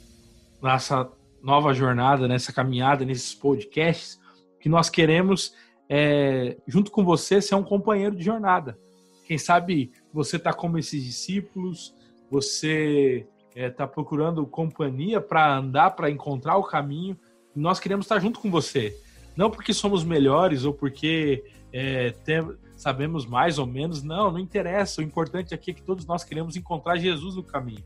[0.63, 1.11] nessa
[1.43, 4.25] nova jornada, nessa caminhada, nesses podcasts,
[4.67, 5.55] que nós queremos,
[5.89, 8.77] é, junto com você, ser um companheiro de jornada.
[9.25, 11.95] Quem sabe você está como esses discípulos,
[12.29, 17.17] você está é, tá procurando companhia para andar, para encontrar o caminho.
[17.55, 18.93] Nós queremos estar junto com você.
[19.37, 22.43] Não porque somos melhores ou porque é, tem,
[22.77, 24.03] sabemos mais ou menos.
[24.03, 25.01] Não, não interessa.
[25.01, 27.85] O importante aqui é que todos nós queremos encontrar Jesus no caminho.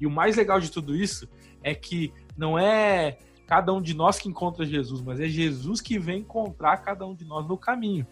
[0.00, 1.28] E o mais legal de tudo isso
[1.64, 3.18] é que não é
[3.52, 7.14] cada um de nós que encontra Jesus, mas é Jesus que vem encontrar cada um
[7.14, 8.06] de nós no caminho.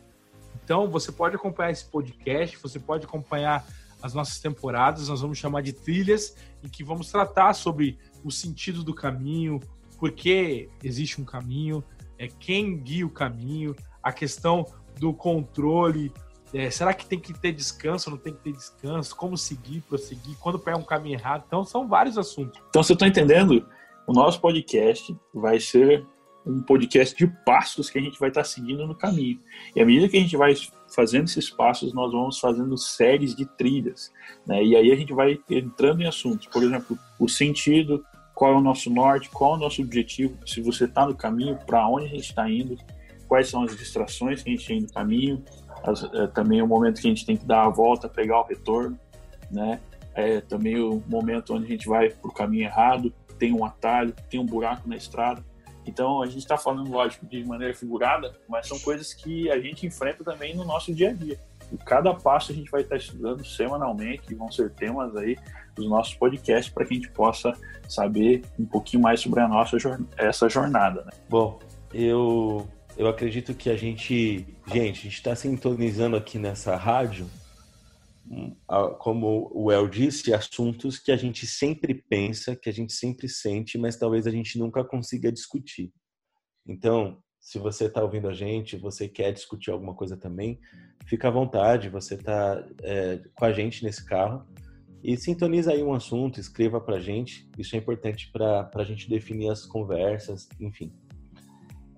[0.62, 3.66] Então, você pode acompanhar esse podcast, você pode acompanhar
[4.02, 8.84] as nossas temporadas, nós vamos chamar de trilhas, em que vamos tratar sobre o sentido
[8.84, 9.60] do caminho,
[9.98, 11.82] por que existe um caminho,
[12.18, 14.66] é quem guia o caminho, a questão
[14.98, 16.12] do controle.
[16.52, 18.10] É, será que tem que ter descanso?
[18.10, 19.16] Não tem que ter descanso?
[19.16, 20.36] Como seguir, prosseguir?
[20.38, 21.44] Quando pega um caminho errado?
[21.46, 22.60] Então, são vários assuntos.
[22.68, 23.66] Então, você está entendendo?
[24.06, 26.06] O nosso podcast vai ser
[26.46, 29.38] um podcast de passos que a gente vai estar tá seguindo no caminho.
[29.74, 30.54] E à medida que a gente vai
[30.94, 34.12] fazendo esses passos, nós vamos fazendo séries de trilhas.
[34.46, 34.64] Né?
[34.64, 36.46] E aí a gente vai entrando em assuntos.
[36.46, 40.60] Por exemplo, o sentido, qual é o nosso norte, qual é o nosso objetivo, se
[40.60, 42.76] você está no caminho, para onde a gente está indo,
[43.28, 45.44] quais são as distrações que a gente tem no caminho,
[45.84, 48.44] as, é, também o momento que a gente tem que dar a volta, pegar o
[48.44, 48.98] retorno,
[49.50, 49.80] né?
[50.14, 54.14] É também o momento onde a gente vai para o caminho errado, tem um atalho,
[54.28, 55.42] tem um buraco na estrada.
[55.86, 59.86] Então a gente está falando, lógico, de maneira figurada, mas são coisas que a gente
[59.86, 61.40] enfrenta também no nosso dia a dia.
[61.72, 65.38] E cada passo a gente vai estar estudando semanalmente, vão ser temas aí
[65.74, 67.52] dos nossos podcasts para que a gente possa
[67.88, 69.76] saber um pouquinho mais sobre a nossa
[70.18, 71.02] essa jornada.
[71.04, 71.12] Né?
[71.28, 71.58] Bom,
[71.94, 77.26] eu eu acredito que a gente, gente, a gente está sintonizando aqui nessa rádio,
[78.98, 83.76] como o El disse, assuntos que a gente sempre pensa, que a gente sempre sente,
[83.76, 85.92] mas talvez a gente nunca consiga discutir.
[86.66, 90.60] Então, se você está ouvindo a gente, você quer discutir alguma coisa também,
[91.06, 94.46] fica à vontade, você está é, com a gente nesse carro
[95.02, 97.48] e sintoniza aí um assunto, escreva para a gente.
[97.58, 100.92] Isso é importante para a gente definir as conversas, enfim.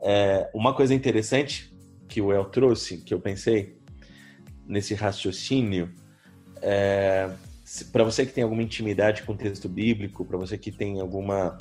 [0.01, 1.75] É, uma coisa interessante
[2.09, 3.79] que o El trouxe, que eu pensei
[4.67, 5.93] nesse raciocínio,
[6.63, 7.29] é,
[7.91, 11.59] para você que tem alguma intimidade com o texto bíblico, para você que tem alguma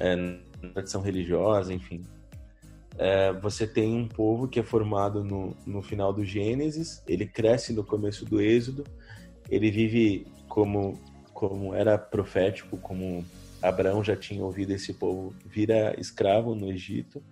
[0.00, 0.38] é,
[0.74, 2.02] tradição religiosa, enfim,
[2.98, 7.72] é, você tem um povo que é formado no, no final do Gênesis, ele cresce
[7.72, 8.82] no começo do Êxodo,
[9.48, 11.00] ele vive como,
[11.32, 13.24] como era profético, como
[13.62, 17.22] Abraão já tinha ouvido esse povo vira escravo no Egito.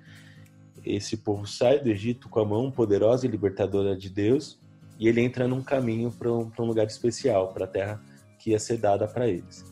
[0.85, 4.59] Esse povo sai do Egito com a mão poderosa e libertadora de Deus
[4.99, 8.03] e ele entra num caminho para um, um, lugar especial, para a terra
[8.39, 9.65] que ia ser dada para eles.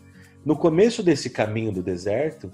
[0.44, 2.50] No começo desse caminho do deserto,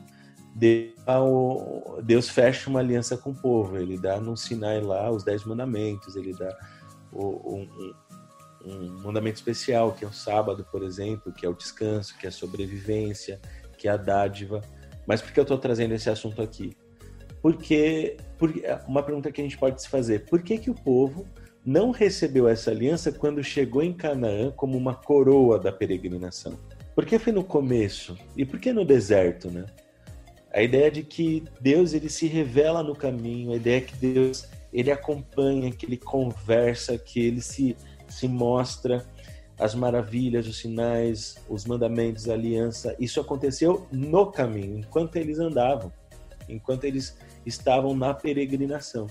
[2.05, 3.77] Deus fecha uma aliança com o povo.
[3.77, 6.57] Ele dá no Sinai lá os dez mandamentos, ele dá
[7.13, 7.67] um,
[8.65, 12.29] um mandamento especial, que é o sábado, por exemplo, que é o descanso, que é
[12.29, 13.41] a sobrevivência,
[13.77, 14.61] que é a dádiva.
[15.07, 16.77] Mas por que eu estou trazendo esse assunto aqui?
[17.43, 21.27] Porque, porque uma pergunta que a gente pode se fazer: por que, que o povo
[21.65, 26.59] não recebeu essa aliança quando chegou em Canaã como uma coroa da peregrinação?
[26.95, 28.17] Por que foi no começo?
[28.37, 29.67] E por que no deserto, né?
[30.53, 34.91] A ideia de que Deus ele se revela no caminho, a ideia que Deus ele
[34.91, 37.77] acompanha, que ele conversa, que ele se,
[38.09, 39.07] se mostra,
[39.59, 42.97] as maravilhas, os sinais, os mandamentos, a aliança.
[42.99, 45.93] Isso aconteceu no caminho, enquanto eles andavam,
[46.49, 49.07] enquanto eles estavam na peregrinação.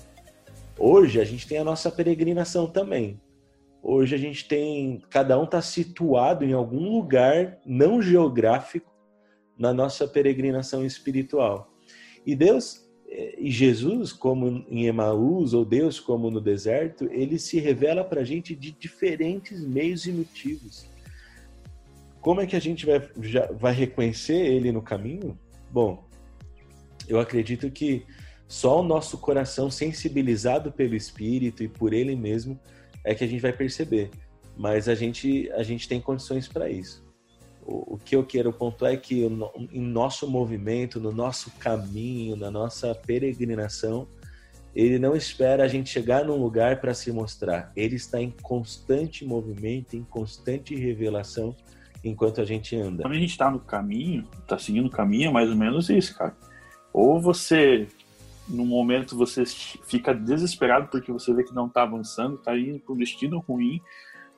[0.80, 3.20] Hoje a gente tem a nossa peregrinação também.
[3.84, 8.89] Hoje a gente tem, cada um está situado em algum lugar não geográfico
[9.58, 11.70] na nossa peregrinação espiritual.
[12.26, 12.89] E Deus
[13.38, 18.24] e Jesus, como em Emaús, ou Deus, como no deserto, ele se revela para a
[18.24, 20.86] gente de diferentes meios e motivos.
[22.22, 25.38] Como é que a gente vai, já, vai reconhecer ele no caminho?
[25.72, 26.08] Bom,
[27.08, 28.06] eu acredito que
[28.49, 32.59] só o nosso coração sensibilizado pelo Espírito e por ele mesmo
[33.05, 34.10] é que a gente vai perceber.
[34.58, 37.08] Mas a gente, a gente tem condições para isso
[37.69, 39.23] o, que eu quero pontuar é que
[39.71, 44.08] em nosso movimento, no nosso caminho, na nossa peregrinação,
[44.75, 47.71] ele não espera a gente chegar num lugar para se mostrar.
[47.75, 51.56] Ele está em constante movimento, em constante revelação
[52.04, 53.04] enquanto a gente anda.
[53.04, 56.17] Quando a gente está no caminho, está seguindo o caminho, é mais ou menos isso,
[56.17, 56.35] cara.
[56.93, 57.87] Ou você,
[58.50, 62.93] no momento, você fica desesperado porque você vê que não está avançando, está indo para
[62.93, 63.79] um destino ruim,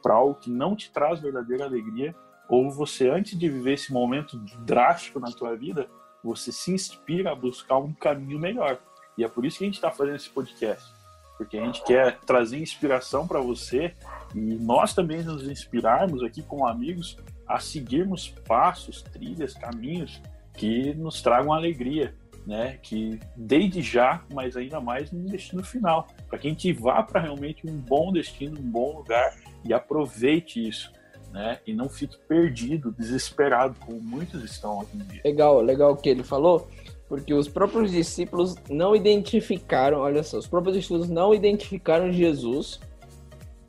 [0.01, 2.14] para algo que não te traz verdadeira alegria,
[2.49, 5.88] ou você, antes de viver esse momento drástico na tua vida,
[6.24, 8.80] você se inspira a buscar um caminho melhor.
[9.18, 10.93] E é por isso que a gente está fazendo esse podcast.
[11.38, 13.95] Porque a gente quer trazer inspiração para você
[14.36, 20.22] e nós também nos inspirarmos aqui com amigos a seguirmos passos, trilhas, caminhos
[20.53, 22.14] que nos tragam alegria,
[22.46, 22.78] né?
[22.82, 27.22] Que desde já, mas ainda mais no destino final, para que a gente vá para
[27.22, 30.92] realmente um bom destino, um bom lugar e aproveite isso.
[31.32, 31.60] Né?
[31.66, 35.22] E não fique perdido, desesperado, como muitos estão hoje em dia.
[35.24, 36.68] Legal, legal o que ele falou,
[37.08, 42.82] porque os próprios discípulos não identificaram, olha só, os próprios discípulos não identificaram Jesus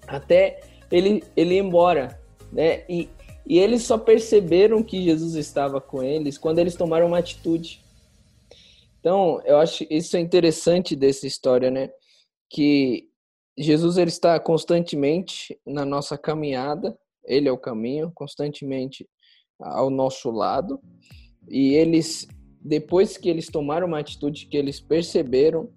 [0.08, 0.60] até
[0.90, 2.20] ele, ele ir embora,
[2.52, 2.82] né?
[2.88, 3.08] E,
[3.46, 7.81] e eles só perceberam que Jesus estava com eles quando eles tomaram uma atitude.
[9.02, 11.90] Então, eu acho isso é interessante dessa história, né?
[12.48, 13.08] Que
[13.58, 19.04] Jesus ele está constantemente na nossa caminhada, ele é o caminho, constantemente
[19.58, 20.80] ao nosso lado.
[21.48, 22.28] E eles,
[22.60, 25.68] depois que eles tomaram uma atitude, que eles perceberam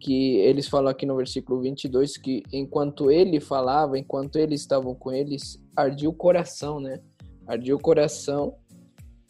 [0.00, 5.12] que eles falam aqui no versículo 22 que enquanto ele falava, enquanto eles estavam com
[5.12, 6.98] eles, ardia o coração, né?
[7.46, 8.56] Ardia o coração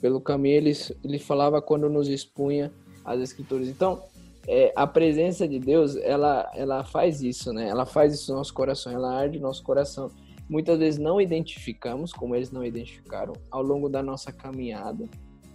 [0.00, 0.56] pelo caminho.
[0.56, 0.72] Ele,
[1.02, 2.72] ele falava quando nos expunha
[3.04, 3.68] as escrituras.
[3.68, 4.02] Então,
[4.46, 7.68] é, a presença de Deus, ela, ela faz isso, né?
[7.68, 10.10] Ela faz isso no nosso coração, ela arde o nosso coração.
[10.48, 15.08] Muitas vezes não identificamos, como eles não identificaram, ao longo da nossa caminhada,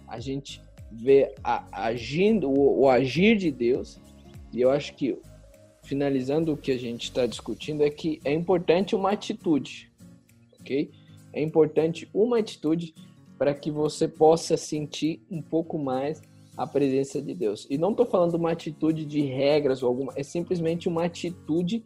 [0.08, 4.00] a gente vê a, agindo, o, o agir de Deus,
[4.52, 5.16] e eu acho que,
[5.84, 9.92] finalizando o que a gente está discutindo, é que é importante uma atitude,
[10.60, 10.90] ok?
[11.32, 12.92] É importante uma atitude
[13.38, 16.20] para que você possa sentir um pouco mais
[16.60, 17.66] a presença de Deus.
[17.70, 21.82] E não estou falando uma atitude de regras ou alguma, é simplesmente uma atitude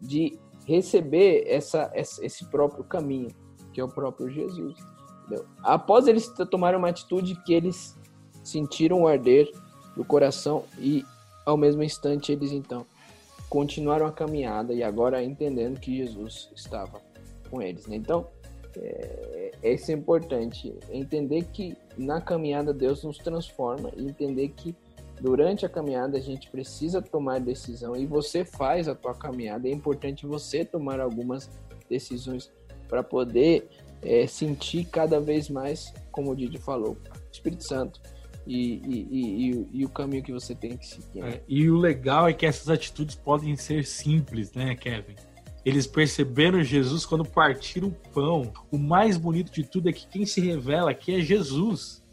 [0.00, 3.28] de receber essa, esse próprio caminho,
[3.74, 4.74] que é o próprio Jesus.
[5.20, 5.44] Entendeu?
[5.62, 7.94] Após eles tomarem uma atitude que eles
[8.42, 9.52] sentiram arder
[9.94, 11.04] do coração e
[11.44, 12.86] ao mesmo instante, eles então
[13.50, 17.02] continuaram a caminhada e agora entendendo que Jesus estava
[17.50, 17.86] com eles.
[17.86, 17.96] Né?
[17.96, 18.28] Então,
[18.82, 24.74] é, isso é importante, entender que na caminhada Deus nos transforma e entender que
[25.20, 29.68] durante a caminhada a gente precisa tomar decisão e você faz a tua caminhada.
[29.68, 31.50] É importante você tomar algumas
[31.88, 32.50] decisões
[32.88, 33.68] para poder
[34.02, 36.96] é, sentir cada vez mais, como o Didi falou,
[37.32, 38.00] Espírito Santo
[38.46, 41.20] e, e, e, e, o caminho que você tem que seguir.
[41.20, 41.30] Né?
[41.30, 45.16] É, e o legal é que essas atitudes podem ser simples, né, Kevin?
[45.66, 48.52] Eles perceberam Jesus quando partiram o pão.
[48.70, 52.04] O mais bonito de tudo é que quem se revela aqui é Jesus.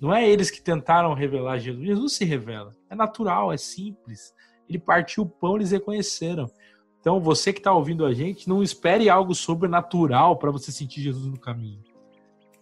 [0.00, 1.86] Não é eles que tentaram revelar Jesus.
[1.86, 2.72] Jesus se revela.
[2.88, 4.32] É natural, é simples.
[4.66, 6.50] Ele partiu o pão, eles reconheceram.
[6.98, 11.26] Então, você que está ouvindo a gente, não espere algo sobrenatural para você sentir Jesus
[11.26, 11.84] no caminho.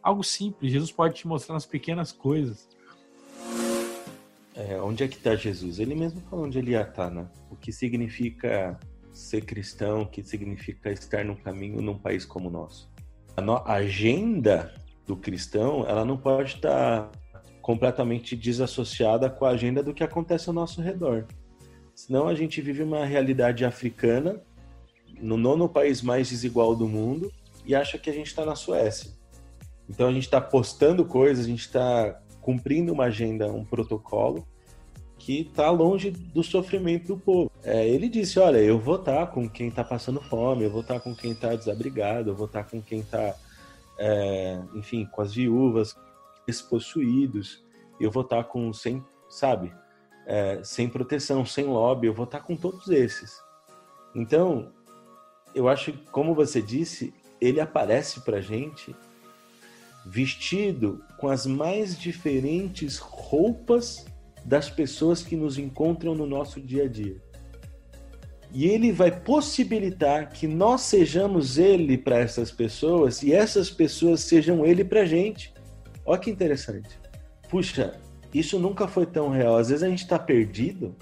[0.02, 0.72] Algo simples.
[0.72, 2.68] Jesus pode te mostrar nas pequenas coisas.
[4.56, 5.78] É, onde é que está Jesus?
[5.78, 7.28] Ele mesmo falou onde ele ia estar, tá, né?
[7.48, 8.76] O que significa
[9.12, 12.90] ser cristão, que significa estar num caminho num país como o nosso.
[13.36, 14.74] A, no, agenda
[15.06, 17.10] do cristão, ela não pode estar
[17.60, 21.26] completamente desassociada com a agenda do que acontece ao nosso redor.
[21.94, 24.42] Senão a gente vive uma realidade africana,
[25.20, 27.30] no nono país mais desigual do mundo,
[27.66, 29.10] e acha que a gente está na Suécia.
[29.88, 34.46] Então a gente está postando coisas, a gente está cumprindo uma agenda, um protocolo
[35.20, 37.52] que está longe do sofrimento do povo.
[37.62, 40.80] É, ele disse: Olha, eu vou estar tá com quem está passando fome, eu vou
[40.80, 43.36] estar tá com quem está desabrigado, eu vou estar tá com quem está,
[43.98, 45.94] é, enfim, com as viúvas,
[46.46, 47.62] despossuídos,
[48.00, 49.70] eu vou estar com sem, sabe,
[50.26, 53.38] é, sem proteção, sem lobby, eu vou estar com todos esses.
[54.14, 54.72] Então,
[55.54, 58.96] eu acho que, como você disse, ele aparece para gente
[60.06, 64.06] vestido com as mais diferentes roupas
[64.44, 67.16] das pessoas que nos encontram no nosso dia a dia.
[68.52, 74.66] E ele vai possibilitar que nós sejamos ele para essas pessoas e essas pessoas sejam
[74.66, 75.54] ele para a gente.
[76.04, 76.88] Olha que interessante.
[77.48, 77.94] Puxa,
[78.34, 79.56] isso nunca foi tão real.
[79.56, 80.96] Às vezes a gente está perdido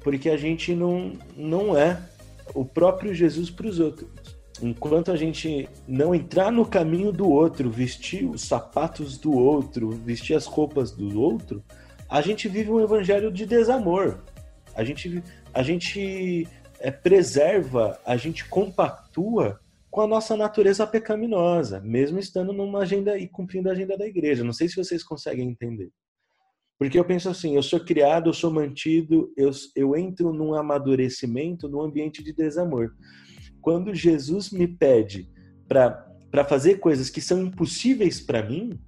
[0.00, 2.00] porque a gente não, não é
[2.54, 4.10] o próprio Jesus para os outros
[4.62, 10.36] enquanto a gente não entrar no caminho do outro, vestir os sapatos do outro, vestir
[10.36, 11.62] as roupas do outro,
[12.12, 14.18] a gente vive um evangelho de desamor.
[14.74, 16.46] A gente, a gente
[16.78, 19.60] é, preserva, a gente compactua
[19.90, 24.44] com a nossa natureza pecaminosa, mesmo estando numa agenda e cumprindo a agenda da igreja.
[24.44, 25.90] Não sei se vocês conseguem entender.
[26.78, 31.68] Porque eu penso assim, eu sou criado, eu sou mantido, eu, eu entro num amadurecimento,
[31.68, 32.92] num ambiente de desamor
[33.62, 35.30] quando Jesus me pede
[35.68, 38.78] para fazer coisas que são impossíveis para mim,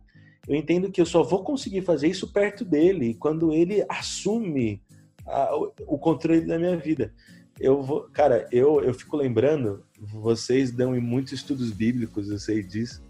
[0.47, 4.83] eu entendo que eu só vou conseguir fazer isso perto dele, quando ele assume
[5.27, 5.55] a,
[5.87, 7.13] o controle da minha vida.
[7.59, 12.63] Eu vou, cara, eu, eu fico lembrando, vocês dão em muitos estudos bíblicos, eu sei
[12.63, 13.03] disso,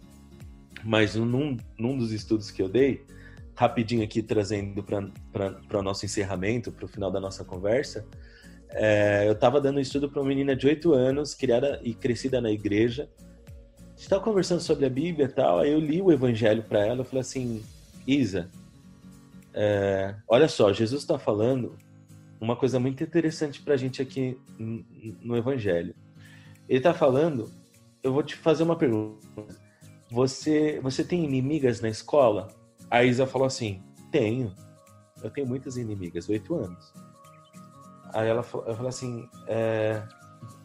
[0.85, 3.03] mas num, num dos estudos que eu dei,
[3.57, 8.07] rapidinho aqui trazendo para o nosso encerramento, para o final da nossa conversa,
[8.70, 12.41] é, eu estava dando um estudo para uma menina de 8 anos, criada e crescida
[12.41, 13.09] na igreja.
[13.97, 17.05] Estava conversando sobre a Bíblia e tal, aí eu li o evangelho para ela, eu
[17.05, 17.62] falei assim,
[18.07, 18.51] Isa,
[19.53, 21.76] é, olha só, Jesus está falando
[22.40, 25.95] uma coisa muito interessante para a gente aqui no evangelho.
[26.68, 27.51] Ele está falando,
[28.03, 29.26] eu vou te fazer uma pergunta.
[30.11, 32.49] Você, você tem inimigas na escola?
[32.90, 34.53] A Isa falou assim: Tenho.
[35.22, 36.92] Eu tenho muitas inimigas, oito anos.
[38.12, 40.03] Aí ela eu falei assim: é,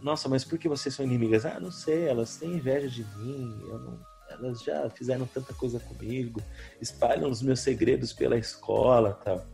[0.01, 1.45] Nossa, mas por que vocês são inimigas?
[1.45, 3.57] Ah, não sei, elas têm inveja de mim.
[3.67, 3.99] Não,
[4.29, 6.41] elas já fizeram tanta coisa comigo,
[6.81, 9.45] espalham os meus segredos pela escola tal.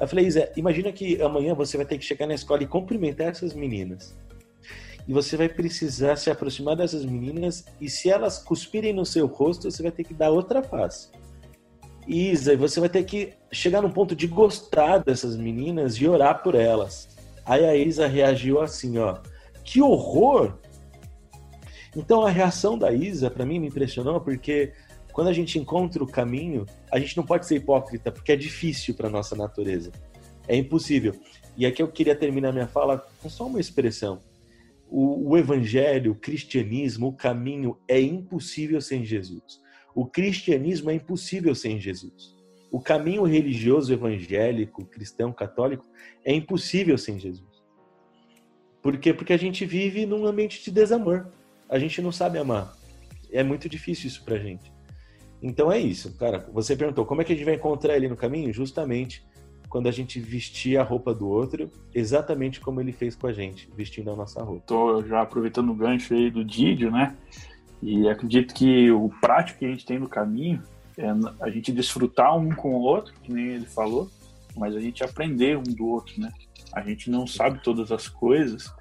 [0.00, 3.28] Eu falei, Isa, imagina que amanhã você vai ter que chegar na escola e cumprimentar
[3.28, 4.16] essas meninas.
[5.08, 9.70] E você vai precisar se aproximar dessas meninas e se elas cuspirem no seu rosto,
[9.70, 11.08] você vai ter que dar outra face.
[12.06, 16.54] Isa, você vai ter que chegar no ponto de gostar dessas meninas e orar por
[16.54, 17.08] elas.
[17.44, 19.16] Aí a Isa reagiu assim, ó.
[19.70, 20.54] Que horror!
[21.94, 24.72] Então a reação da Isa, para mim, me impressionou porque
[25.12, 28.94] quando a gente encontra o caminho, a gente não pode ser hipócrita, porque é difícil
[28.94, 29.92] para nossa natureza.
[30.48, 31.14] É impossível.
[31.54, 34.22] E aqui eu queria terminar minha fala com só uma expressão.
[34.88, 39.60] O, o evangelho, o cristianismo, o caminho é impossível sem Jesus.
[39.94, 42.34] O cristianismo é impossível sem Jesus.
[42.70, 45.84] O caminho religioso evangélico, cristão, católico
[46.24, 47.57] é impossível sem Jesus.
[48.82, 49.12] Por quê?
[49.12, 51.26] Porque a gente vive num ambiente de desamor.
[51.68, 52.74] A gente não sabe amar.
[53.30, 54.72] É muito difícil isso pra gente.
[55.42, 56.48] Então é isso, cara.
[56.52, 58.52] Você perguntou como é que a gente vai encontrar ele no caminho?
[58.52, 59.22] Justamente
[59.68, 63.68] quando a gente vestir a roupa do outro, exatamente como ele fez com a gente,
[63.76, 64.62] vestindo a nossa roupa.
[64.66, 67.14] Tô já aproveitando o gancho aí do Didio, né?
[67.82, 70.62] E acredito que o prático que a gente tem no caminho
[70.96, 71.06] é
[71.40, 74.10] a gente desfrutar um com o outro, que nem ele falou,
[74.56, 76.32] mas a gente aprender um do outro, né?
[76.72, 78.72] A gente não sabe todas as coisas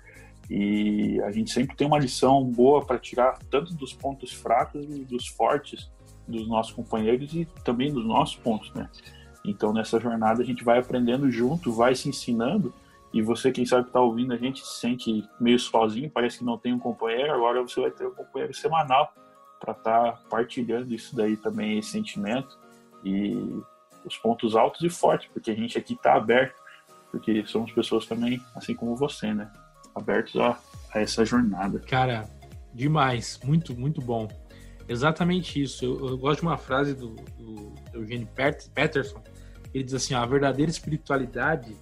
[0.49, 5.03] e a gente sempre tem uma lição boa para tirar tanto dos pontos fracos e
[5.03, 5.91] dos fortes
[6.27, 8.89] dos nossos companheiros e também dos nossos pontos, né?
[9.45, 12.73] Então nessa jornada a gente vai aprendendo junto, vai se ensinando
[13.13, 16.57] e você, quem sabe, está ouvindo a gente, se sente meio sozinho, parece que não
[16.57, 19.13] tem um companheiro, agora você vai ter um companheiro semanal
[19.59, 22.57] para estar tá partilhando isso daí também, esse sentimento
[23.03, 23.61] e
[24.05, 26.55] os pontos altos e fortes, porque a gente aqui está aberto,
[27.11, 29.51] porque somos pessoas também, assim como você, né?
[29.95, 30.59] Abertos a,
[30.93, 31.79] a essa jornada.
[31.79, 32.29] Cara,
[32.73, 34.27] demais, muito, muito bom.
[34.87, 35.83] Exatamente isso.
[35.83, 38.27] Eu, eu gosto de uma frase do, do Eugênio
[38.73, 39.21] Peterson.
[39.73, 41.75] Ele diz assim: a verdadeira espiritualidade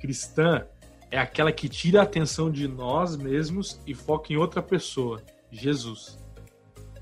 [0.00, 0.66] cristã
[1.10, 6.18] é aquela que tira a atenção de nós mesmos e foca em outra pessoa, Jesus.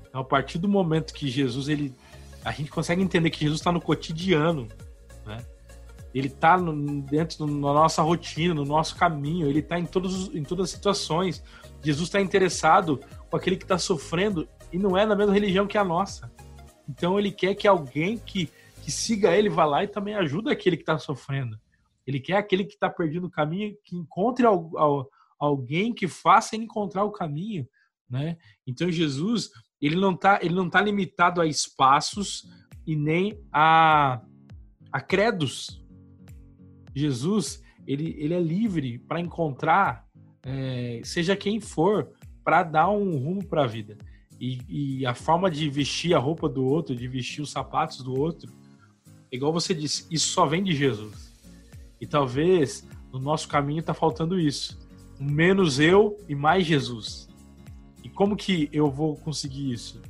[0.07, 1.93] Então, a partir do momento que Jesus, ele,
[2.43, 4.67] a gente consegue entender que Jesus está no cotidiano,
[5.25, 5.43] né?
[6.17, 6.57] Ele está
[7.09, 11.43] dentro da nossa rotina, no nosso caminho, ele está em, em todas as situações.
[11.83, 12.99] Jesus está interessado
[13.29, 16.31] com aquele que está sofrendo e não é na mesma religião que a nossa.
[16.89, 18.49] Então ele quer que alguém que,
[18.81, 21.59] que siga ele vá lá e também ajude aquele que está sofrendo.
[22.05, 26.55] Ele quer aquele que está perdido o caminho, que encontre al, al, alguém que faça
[26.55, 27.67] ele encontrar o caminho,
[28.09, 28.37] né?
[28.65, 29.51] Então Jesus,
[29.81, 32.47] ele não está ele não tá limitado a espaços
[32.85, 34.21] e nem a,
[34.91, 35.85] a credos.
[36.97, 40.05] Jesus, ele, ele é livre para encontrar,
[40.43, 42.09] é, seja quem for,
[42.43, 43.97] para dar um rumo para a vida.
[44.39, 44.59] E,
[44.99, 48.51] e, a forma de vestir a roupa do outro, de vestir os sapatos do outro,
[49.31, 51.33] igual você disse, isso só vem de Jesus.
[51.99, 54.77] E talvez no nosso caminho está faltando isso.
[55.19, 57.27] Menos eu e mais Jesus.
[58.03, 60.01] E como que eu vou conseguir isso?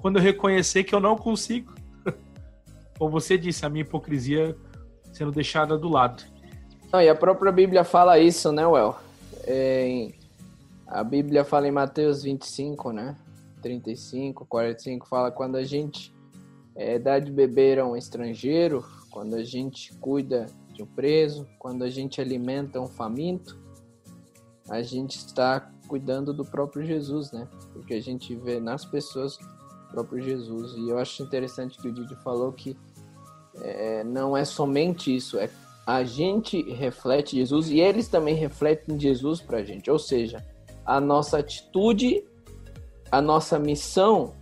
[0.00, 1.72] Quando eu reconhecer que eu não consigo.
[2.98, 4.56] Como você disse, a minha hipocrisia
[5.12, 6.22] sendo deixada do lado.
[6.92, 8.96] Não, e a própria Bíblia fala isso, né, Well?
[9.44, 10.12] É,
[10.86, 13.16] a Bíblia fala em Mateus 25, né?
[13.62, 16.12] 35, 45, fala quando a gente
[16.74, 21.84] é, dá de beber a um estrangeiro, quando a gente cuida de um preso, quando
[21.84, 23.58] a gente alimenta um faminto,
[24.68, 27.46] a gente está cuidando do próprio Jesus, né?
[27.72, 30.74] Porque a gente vê nas pessoas o próprio Jesus.
[30.76, 32.76] E eu acho interessante que o Didi falou que
[33.60, 35.48] é, não é somente isso, é
[35.86, 39.90] a gente reflete Jesus e eles também refletem Jesus para a gente.
[39.90, 40.44] Ou seja,
[40.86, 42.24] a nossa atitude,
[43.10, 44.34] a nossa missão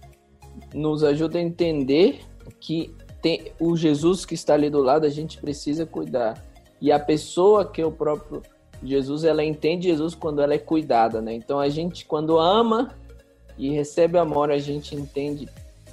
[0.74, 2.20] nos ajuda a entender
[2.61, 6.42] que tem o Jesus que está ali do lado, a gente precisa cuidar.
[6.80, 8.42] E a pessoa que é o próprio
[8.82, 11.34] Jesus, ela entende Jesus quando ela é cuidada, né?
[11.34, 12.94] Então a gente, quando ama
[13.58, 15.48] e recebe amor, a gente entende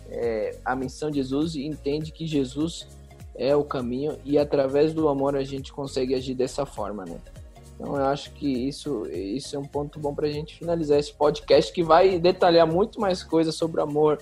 [0.09, 2.87] é, a missão de Jesus e entende que Jesus
[3.37, 7.19] é o caminho e através do amor a gente consegue agir dessa forma, né?
[7.75, 11.13] Então eu acho que isso, isso é um ponto bom para a gente finalizar esse
[11.13, 14.17] podcast que vai detalhar muito mais coisas sobre amor,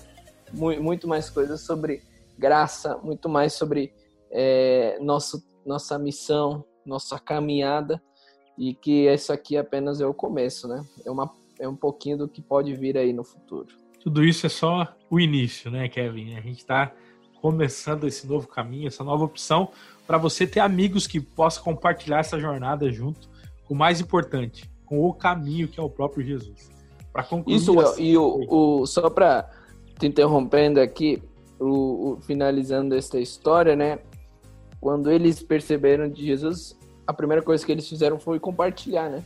[0.54, 2.04] muito mais coisas sobre
[2.38, 3.94] graça, muito mais sobre
[4.30, 8.02] é, nosso, nossa missão, nossa caminhada
[8.58, 10.86] e que isso aqui apenas é o começo, né?
[11.06, 13.68] É, uma, é um pouquinho do que pode vir aí no futuro.
[14.02, 16.36] Tudo isso é só o início, né, Kevin?
[16.36, 16.94] A gente está
[17.46, 19.70] começando esse novo caminho, essa nova opção
[20.08, 23.30] para você ter amigos que possam compartilhar essa jornada junto
[23.70, 26.72] o mais importante, com o caminho que é o próprio Jesus.
[27.14, 27.58] Para concluir.
[27.58, 29.48] Isso, assim, e o, o só para
[30.00, 31.22] te interrompendo aqui,
[31.60, 34.00] o, o, finalizando esta história, né?
[34.82, 36.76] Quando eles perceberam de Jesus,
[37.06, 39.24] a primeira coisa que eles fizeram foi compartilhar, né?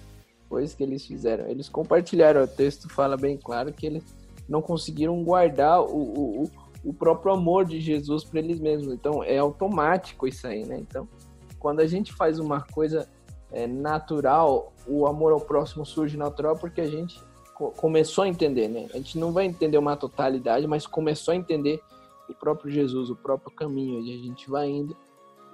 [0.61, 1.47] Isso que eles fizeram.
[1.47, 2.43] Eles compartilharam.
[2.43, 4.03] O texto fala bem claro que eles
[4.49, 6.51] não conseguiram guardar o, o,
[6.83, 8.93] o próprio amor de Jesus para eles mesmos.
[8.93, 10.77] Então é automático isso aí, né?
[10.79, 11.07] Então,
[11.59, 13.09] quando a gente faz uma coisa
[13.51, 17.21] é, natural, o amor ao próximo surge natural porque a gente
[17.75, 18.87] começou a entender, né?
[18.93, 21.81] A gente não vai entender uma totalidade, mas começou a entender
[22.29, 24.95] o próprio Jesus, o próprio caminho onde a gente vai indo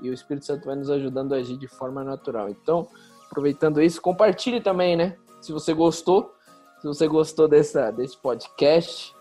[0.02, 2.50] e o Espírito Santo vai nos ajudando a agir de forma natural.
[2.50, 2.88] Então,
[3.26, 5.18] aproveitando isso, compartilhe também, né?
[5.42, 6.34] Se você gostou,
[6.82, 9.15] se você gostou dessa, desse podcast,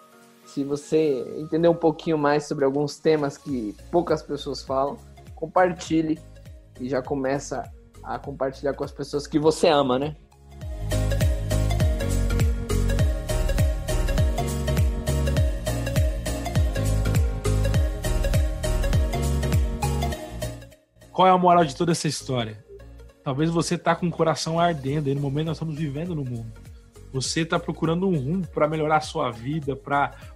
[0.55, 4.96] se você entender um pouquinho mais sobre alguns temas que poucas pessoas falam,
[5.34, 6.16] compartilhe
[6.80, 7.68] e já começa
[8.05, 10.14] a compartilhar com as pessoas que você ama, né?
[21.11, 22.64] Qual é a moral de toda essa história?
[23.24, 26.52] Talvez você tá com o coração ardendo aí no momento nós estamos vivendo no mundo.
[27.12, 30.34] Você está procurando um rumo para melhorar a sua vida, para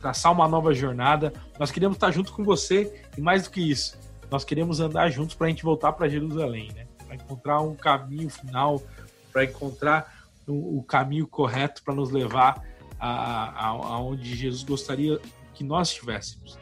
[0.00, 1.32] traçar uma nova jornada.
[1.58, 3.98] Nós queremos estar junto com você e mais do que isso,
[4.30, 6.86] nós queremos andar juntos para a gente voltar para Jerusalém, né?
[7.04, 8.80] Para encontrar um caminho final,
[9.32, 12.62] para encontrar o, o, caminho correto para nos levar
[12.98, 15.18] aonde Jesus gostaria
[15.54, 16.58] que nós estivéssemos.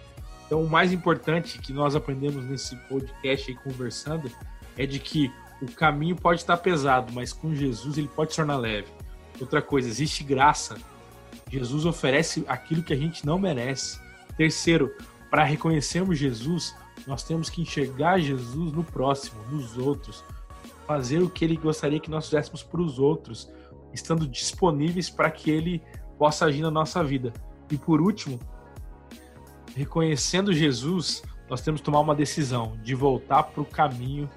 [0.46, 4.30] Então, o mais importante que nós aprendemos nesse podcast aí conversando
[4.76, 5.30] é de que
[5.60, 8.88] o caminho pode estar pesado, mas com Jesus ele pode se tornar leve.
[9.40, 10.76] Outra coisa, existe graça.
[11.50, 14.00] Jesus oferece aquilo que a gente não merece.
[14.36, 14.94] Terceiro,
[15.30, 16.74] para reconhecermos Jesus,
[17.06, 20.24] nós temos que enxergar Jesus no próximo, nos outros,
[20.86, 23.50] fazer o que ele gostaria que nós fizéssemos para os outros,
[23.92, 25.82] estando disponíveis para que ele
[26.18, 27.32] possa agir na nossa vida.
[27.70, 28.38] E por último,
[29.74, 34.28] reconhecendo Jesus, nós temos que tomar uma decisão de voltar para o caminho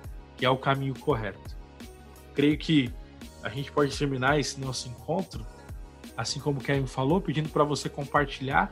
[0.42, 1.56] que é o caminho correto.
[2.34, 2.92] Creio que
[3.44, 5.46] a gente pode terminar esse nosso encontro,
[6.22, 8.72] assim como o Kevin falou, pedindo para você compartilhar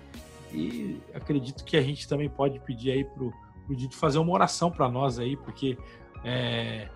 [0.53, 3.33] e acredito que a gente também pode pedir aí para o
[3.75, 5.77] Dito fazer uma oração para nós aí, porque
[6.23, 6.87] é,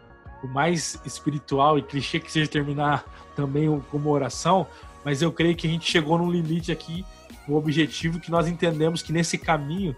[0.44, 3.04] o mais espiritual e clichê que seja terminar
[3.36, 4.68] também como oração,
[5.04, 7.06] mas eu creio que a gente chegou num limite aqui
[7.48, 9.96] o objetivo que nós entendemos que nesse caminho,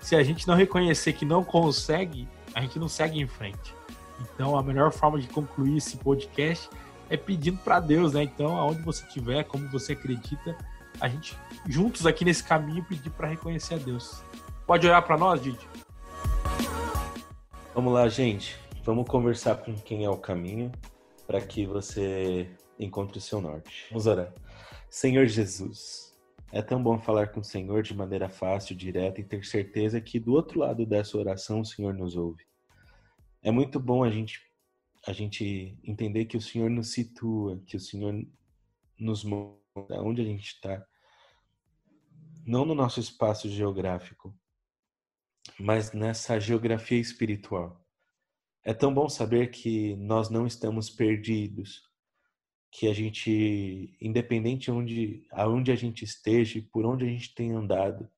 [0.00, 3.74] se a gente não reconhecer que não consegue, a gente não segue em frente.
[4.20, 6.70] Então, a melhor forma de concluir esse podcast
[7.08, 8.22] é pedindo para Deus, né?
[8.22, 10.56] Então, aonde você estiver, como você acredita,
[11.00, 11.36] a gente
[11.68, 14.22] juntos aqui nesse caminho pedir para reconhecer a Deus.
[14.66, 15.66] Pode olhar para nós, Didi?
[17.74, 18.58] Vamos lá, gente.
[18.84, 20.72] Vamos conversar com quem é o caminho
[21.26, 22.48] para que você
[22.78, 23.86] encontre o seu norte.
[23.90, 24.32] Vamos orar.
[24.88, 26.16] Senhor Jesus,
[26.52, 30.18] é tão bom falar com o Senhor de maneira fácil, direta e ter certeza que
[30.18, 32.44] do outro lado dessa oração o Senhor nos ouve.
[33.42, 34.40] É muito bom a gente
[35.06, 38.26] a gente entender que o Senhor nos situa, que o Senhor
[38.98, 40.84] nos mostra onde a gente está,
[42.44, 44.36] não no nosso espaço geográfico,
[45.58, 47.84] mas nessa geografia espiritual.
[48.64, 51.82] É tão bom saber que nós não estamos perdidos,
[52.72, 58.10] que a gente, independente onde, aonde a gente esteja, por onde a gente tem andado,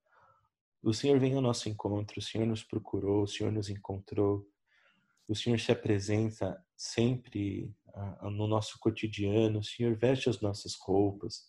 [0.83, 4.49] o Senhor vem ao nosso encontro, o Senhor nos procurou, o Senhor nos encontrou,
[5.29, 7.71] o Senhor se apresenta sempre
[8.23, 11.43] no nosso cotidiano, o Senhor veste as nossas roupas,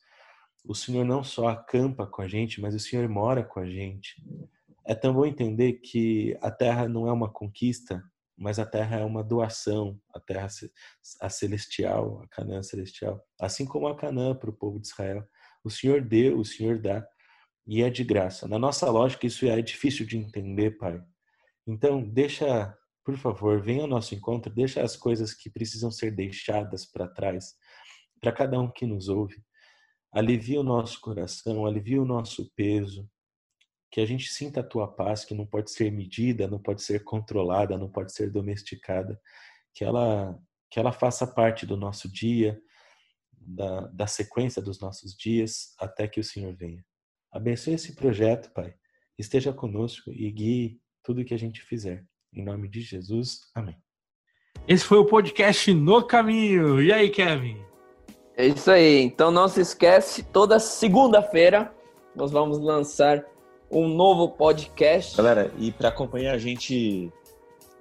[0.66, 4.22] o Senhor não só acampa com a gente, mas o Senhor mora com a gente.
[4.86, 8.04] É tão bom entender que a terra não é uma conquista,
[8.38, 10.48] mas a terra é uma doação, a terra
[11.22, 15.24] a celestial, a Canaã celestial, assim como a Canaã para o povo de Israel.
[15.64, 17.06] O Senhor deu, o Senhor dá,
[17.68, 18.48] e é de graça.
[18.48, 21.02] Na nossa lógica, isso é difícil de entender, Pai.
[21.68, 22.76] Então, deixa
[23.10, 27.56] por favor, venha ao nosso encontro, deixa as coisas que precisam ser deixadas para trás,
[28.22, 29.44] para cada um que nos ouve.
[30.12, 33.10] Alivia o nosso coração, alivia o nosso peso,
[33.92, 37.04] que a gente sinta a tua paz, que não pode ser medida, não pode ser
[37.04, 39.20] controlada, não pode ser domesticada,
[39.74, 40.40] que ela
[40.72, 42.62] que ela faça parte do nosso dia,
[43.32, 46.86] da, da sequência dos nossos dias, até que o Senhor venha.
[47.32, 48.76] Abençoe esse projeto, Pai.
[49.18, 52.06] Esteja conosco e guie tudo que a gente fizer.
[52.34, 53.76] Em nome de Jesus, amém.
[54.68, 56.82] Esse foi o podcast No Caminho.
[56.82, 57.58] E aí, Kevin?
[58.38, 59.02] É isso aí.
[59.02, 61.74] Então não se esquece, toda segunda-feira
[62.16, 63.26] nós vamos lançar
[63.72, 65.18] um novo podcast.
[65.18, 67.12] Galera, e para acompanhar a gente,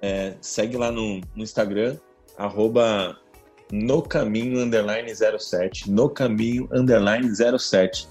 [0.01, 1.97] é, segue lá no, no Instagram,
[2.35, 3.17] arroba
[3.71, 8.07] no caminho underline 07, no caminho underline 07,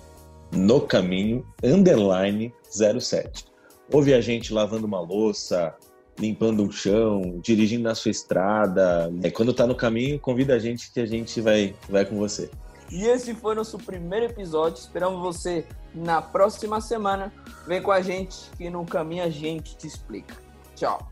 [0.53, 3.47] no caminho underline 07.
[3.93, 5.75] Ouve a gente lavando uma louça,
[6.19, 9.13] limpando um chão, dirigindo na sua estrada.
[9.23, 12.51] É, quando tá no caminho, convida a gente que a gente vai, vai com você.
[12.91, 14.81] E esse foi nosso primeiro episódio.
[14.81, 17.33] Esperamos você na próxima semana.
[17.67, 20.35] Vem com a gente que no caminho a gente te explica.
[20.75, 21.11] Tchau.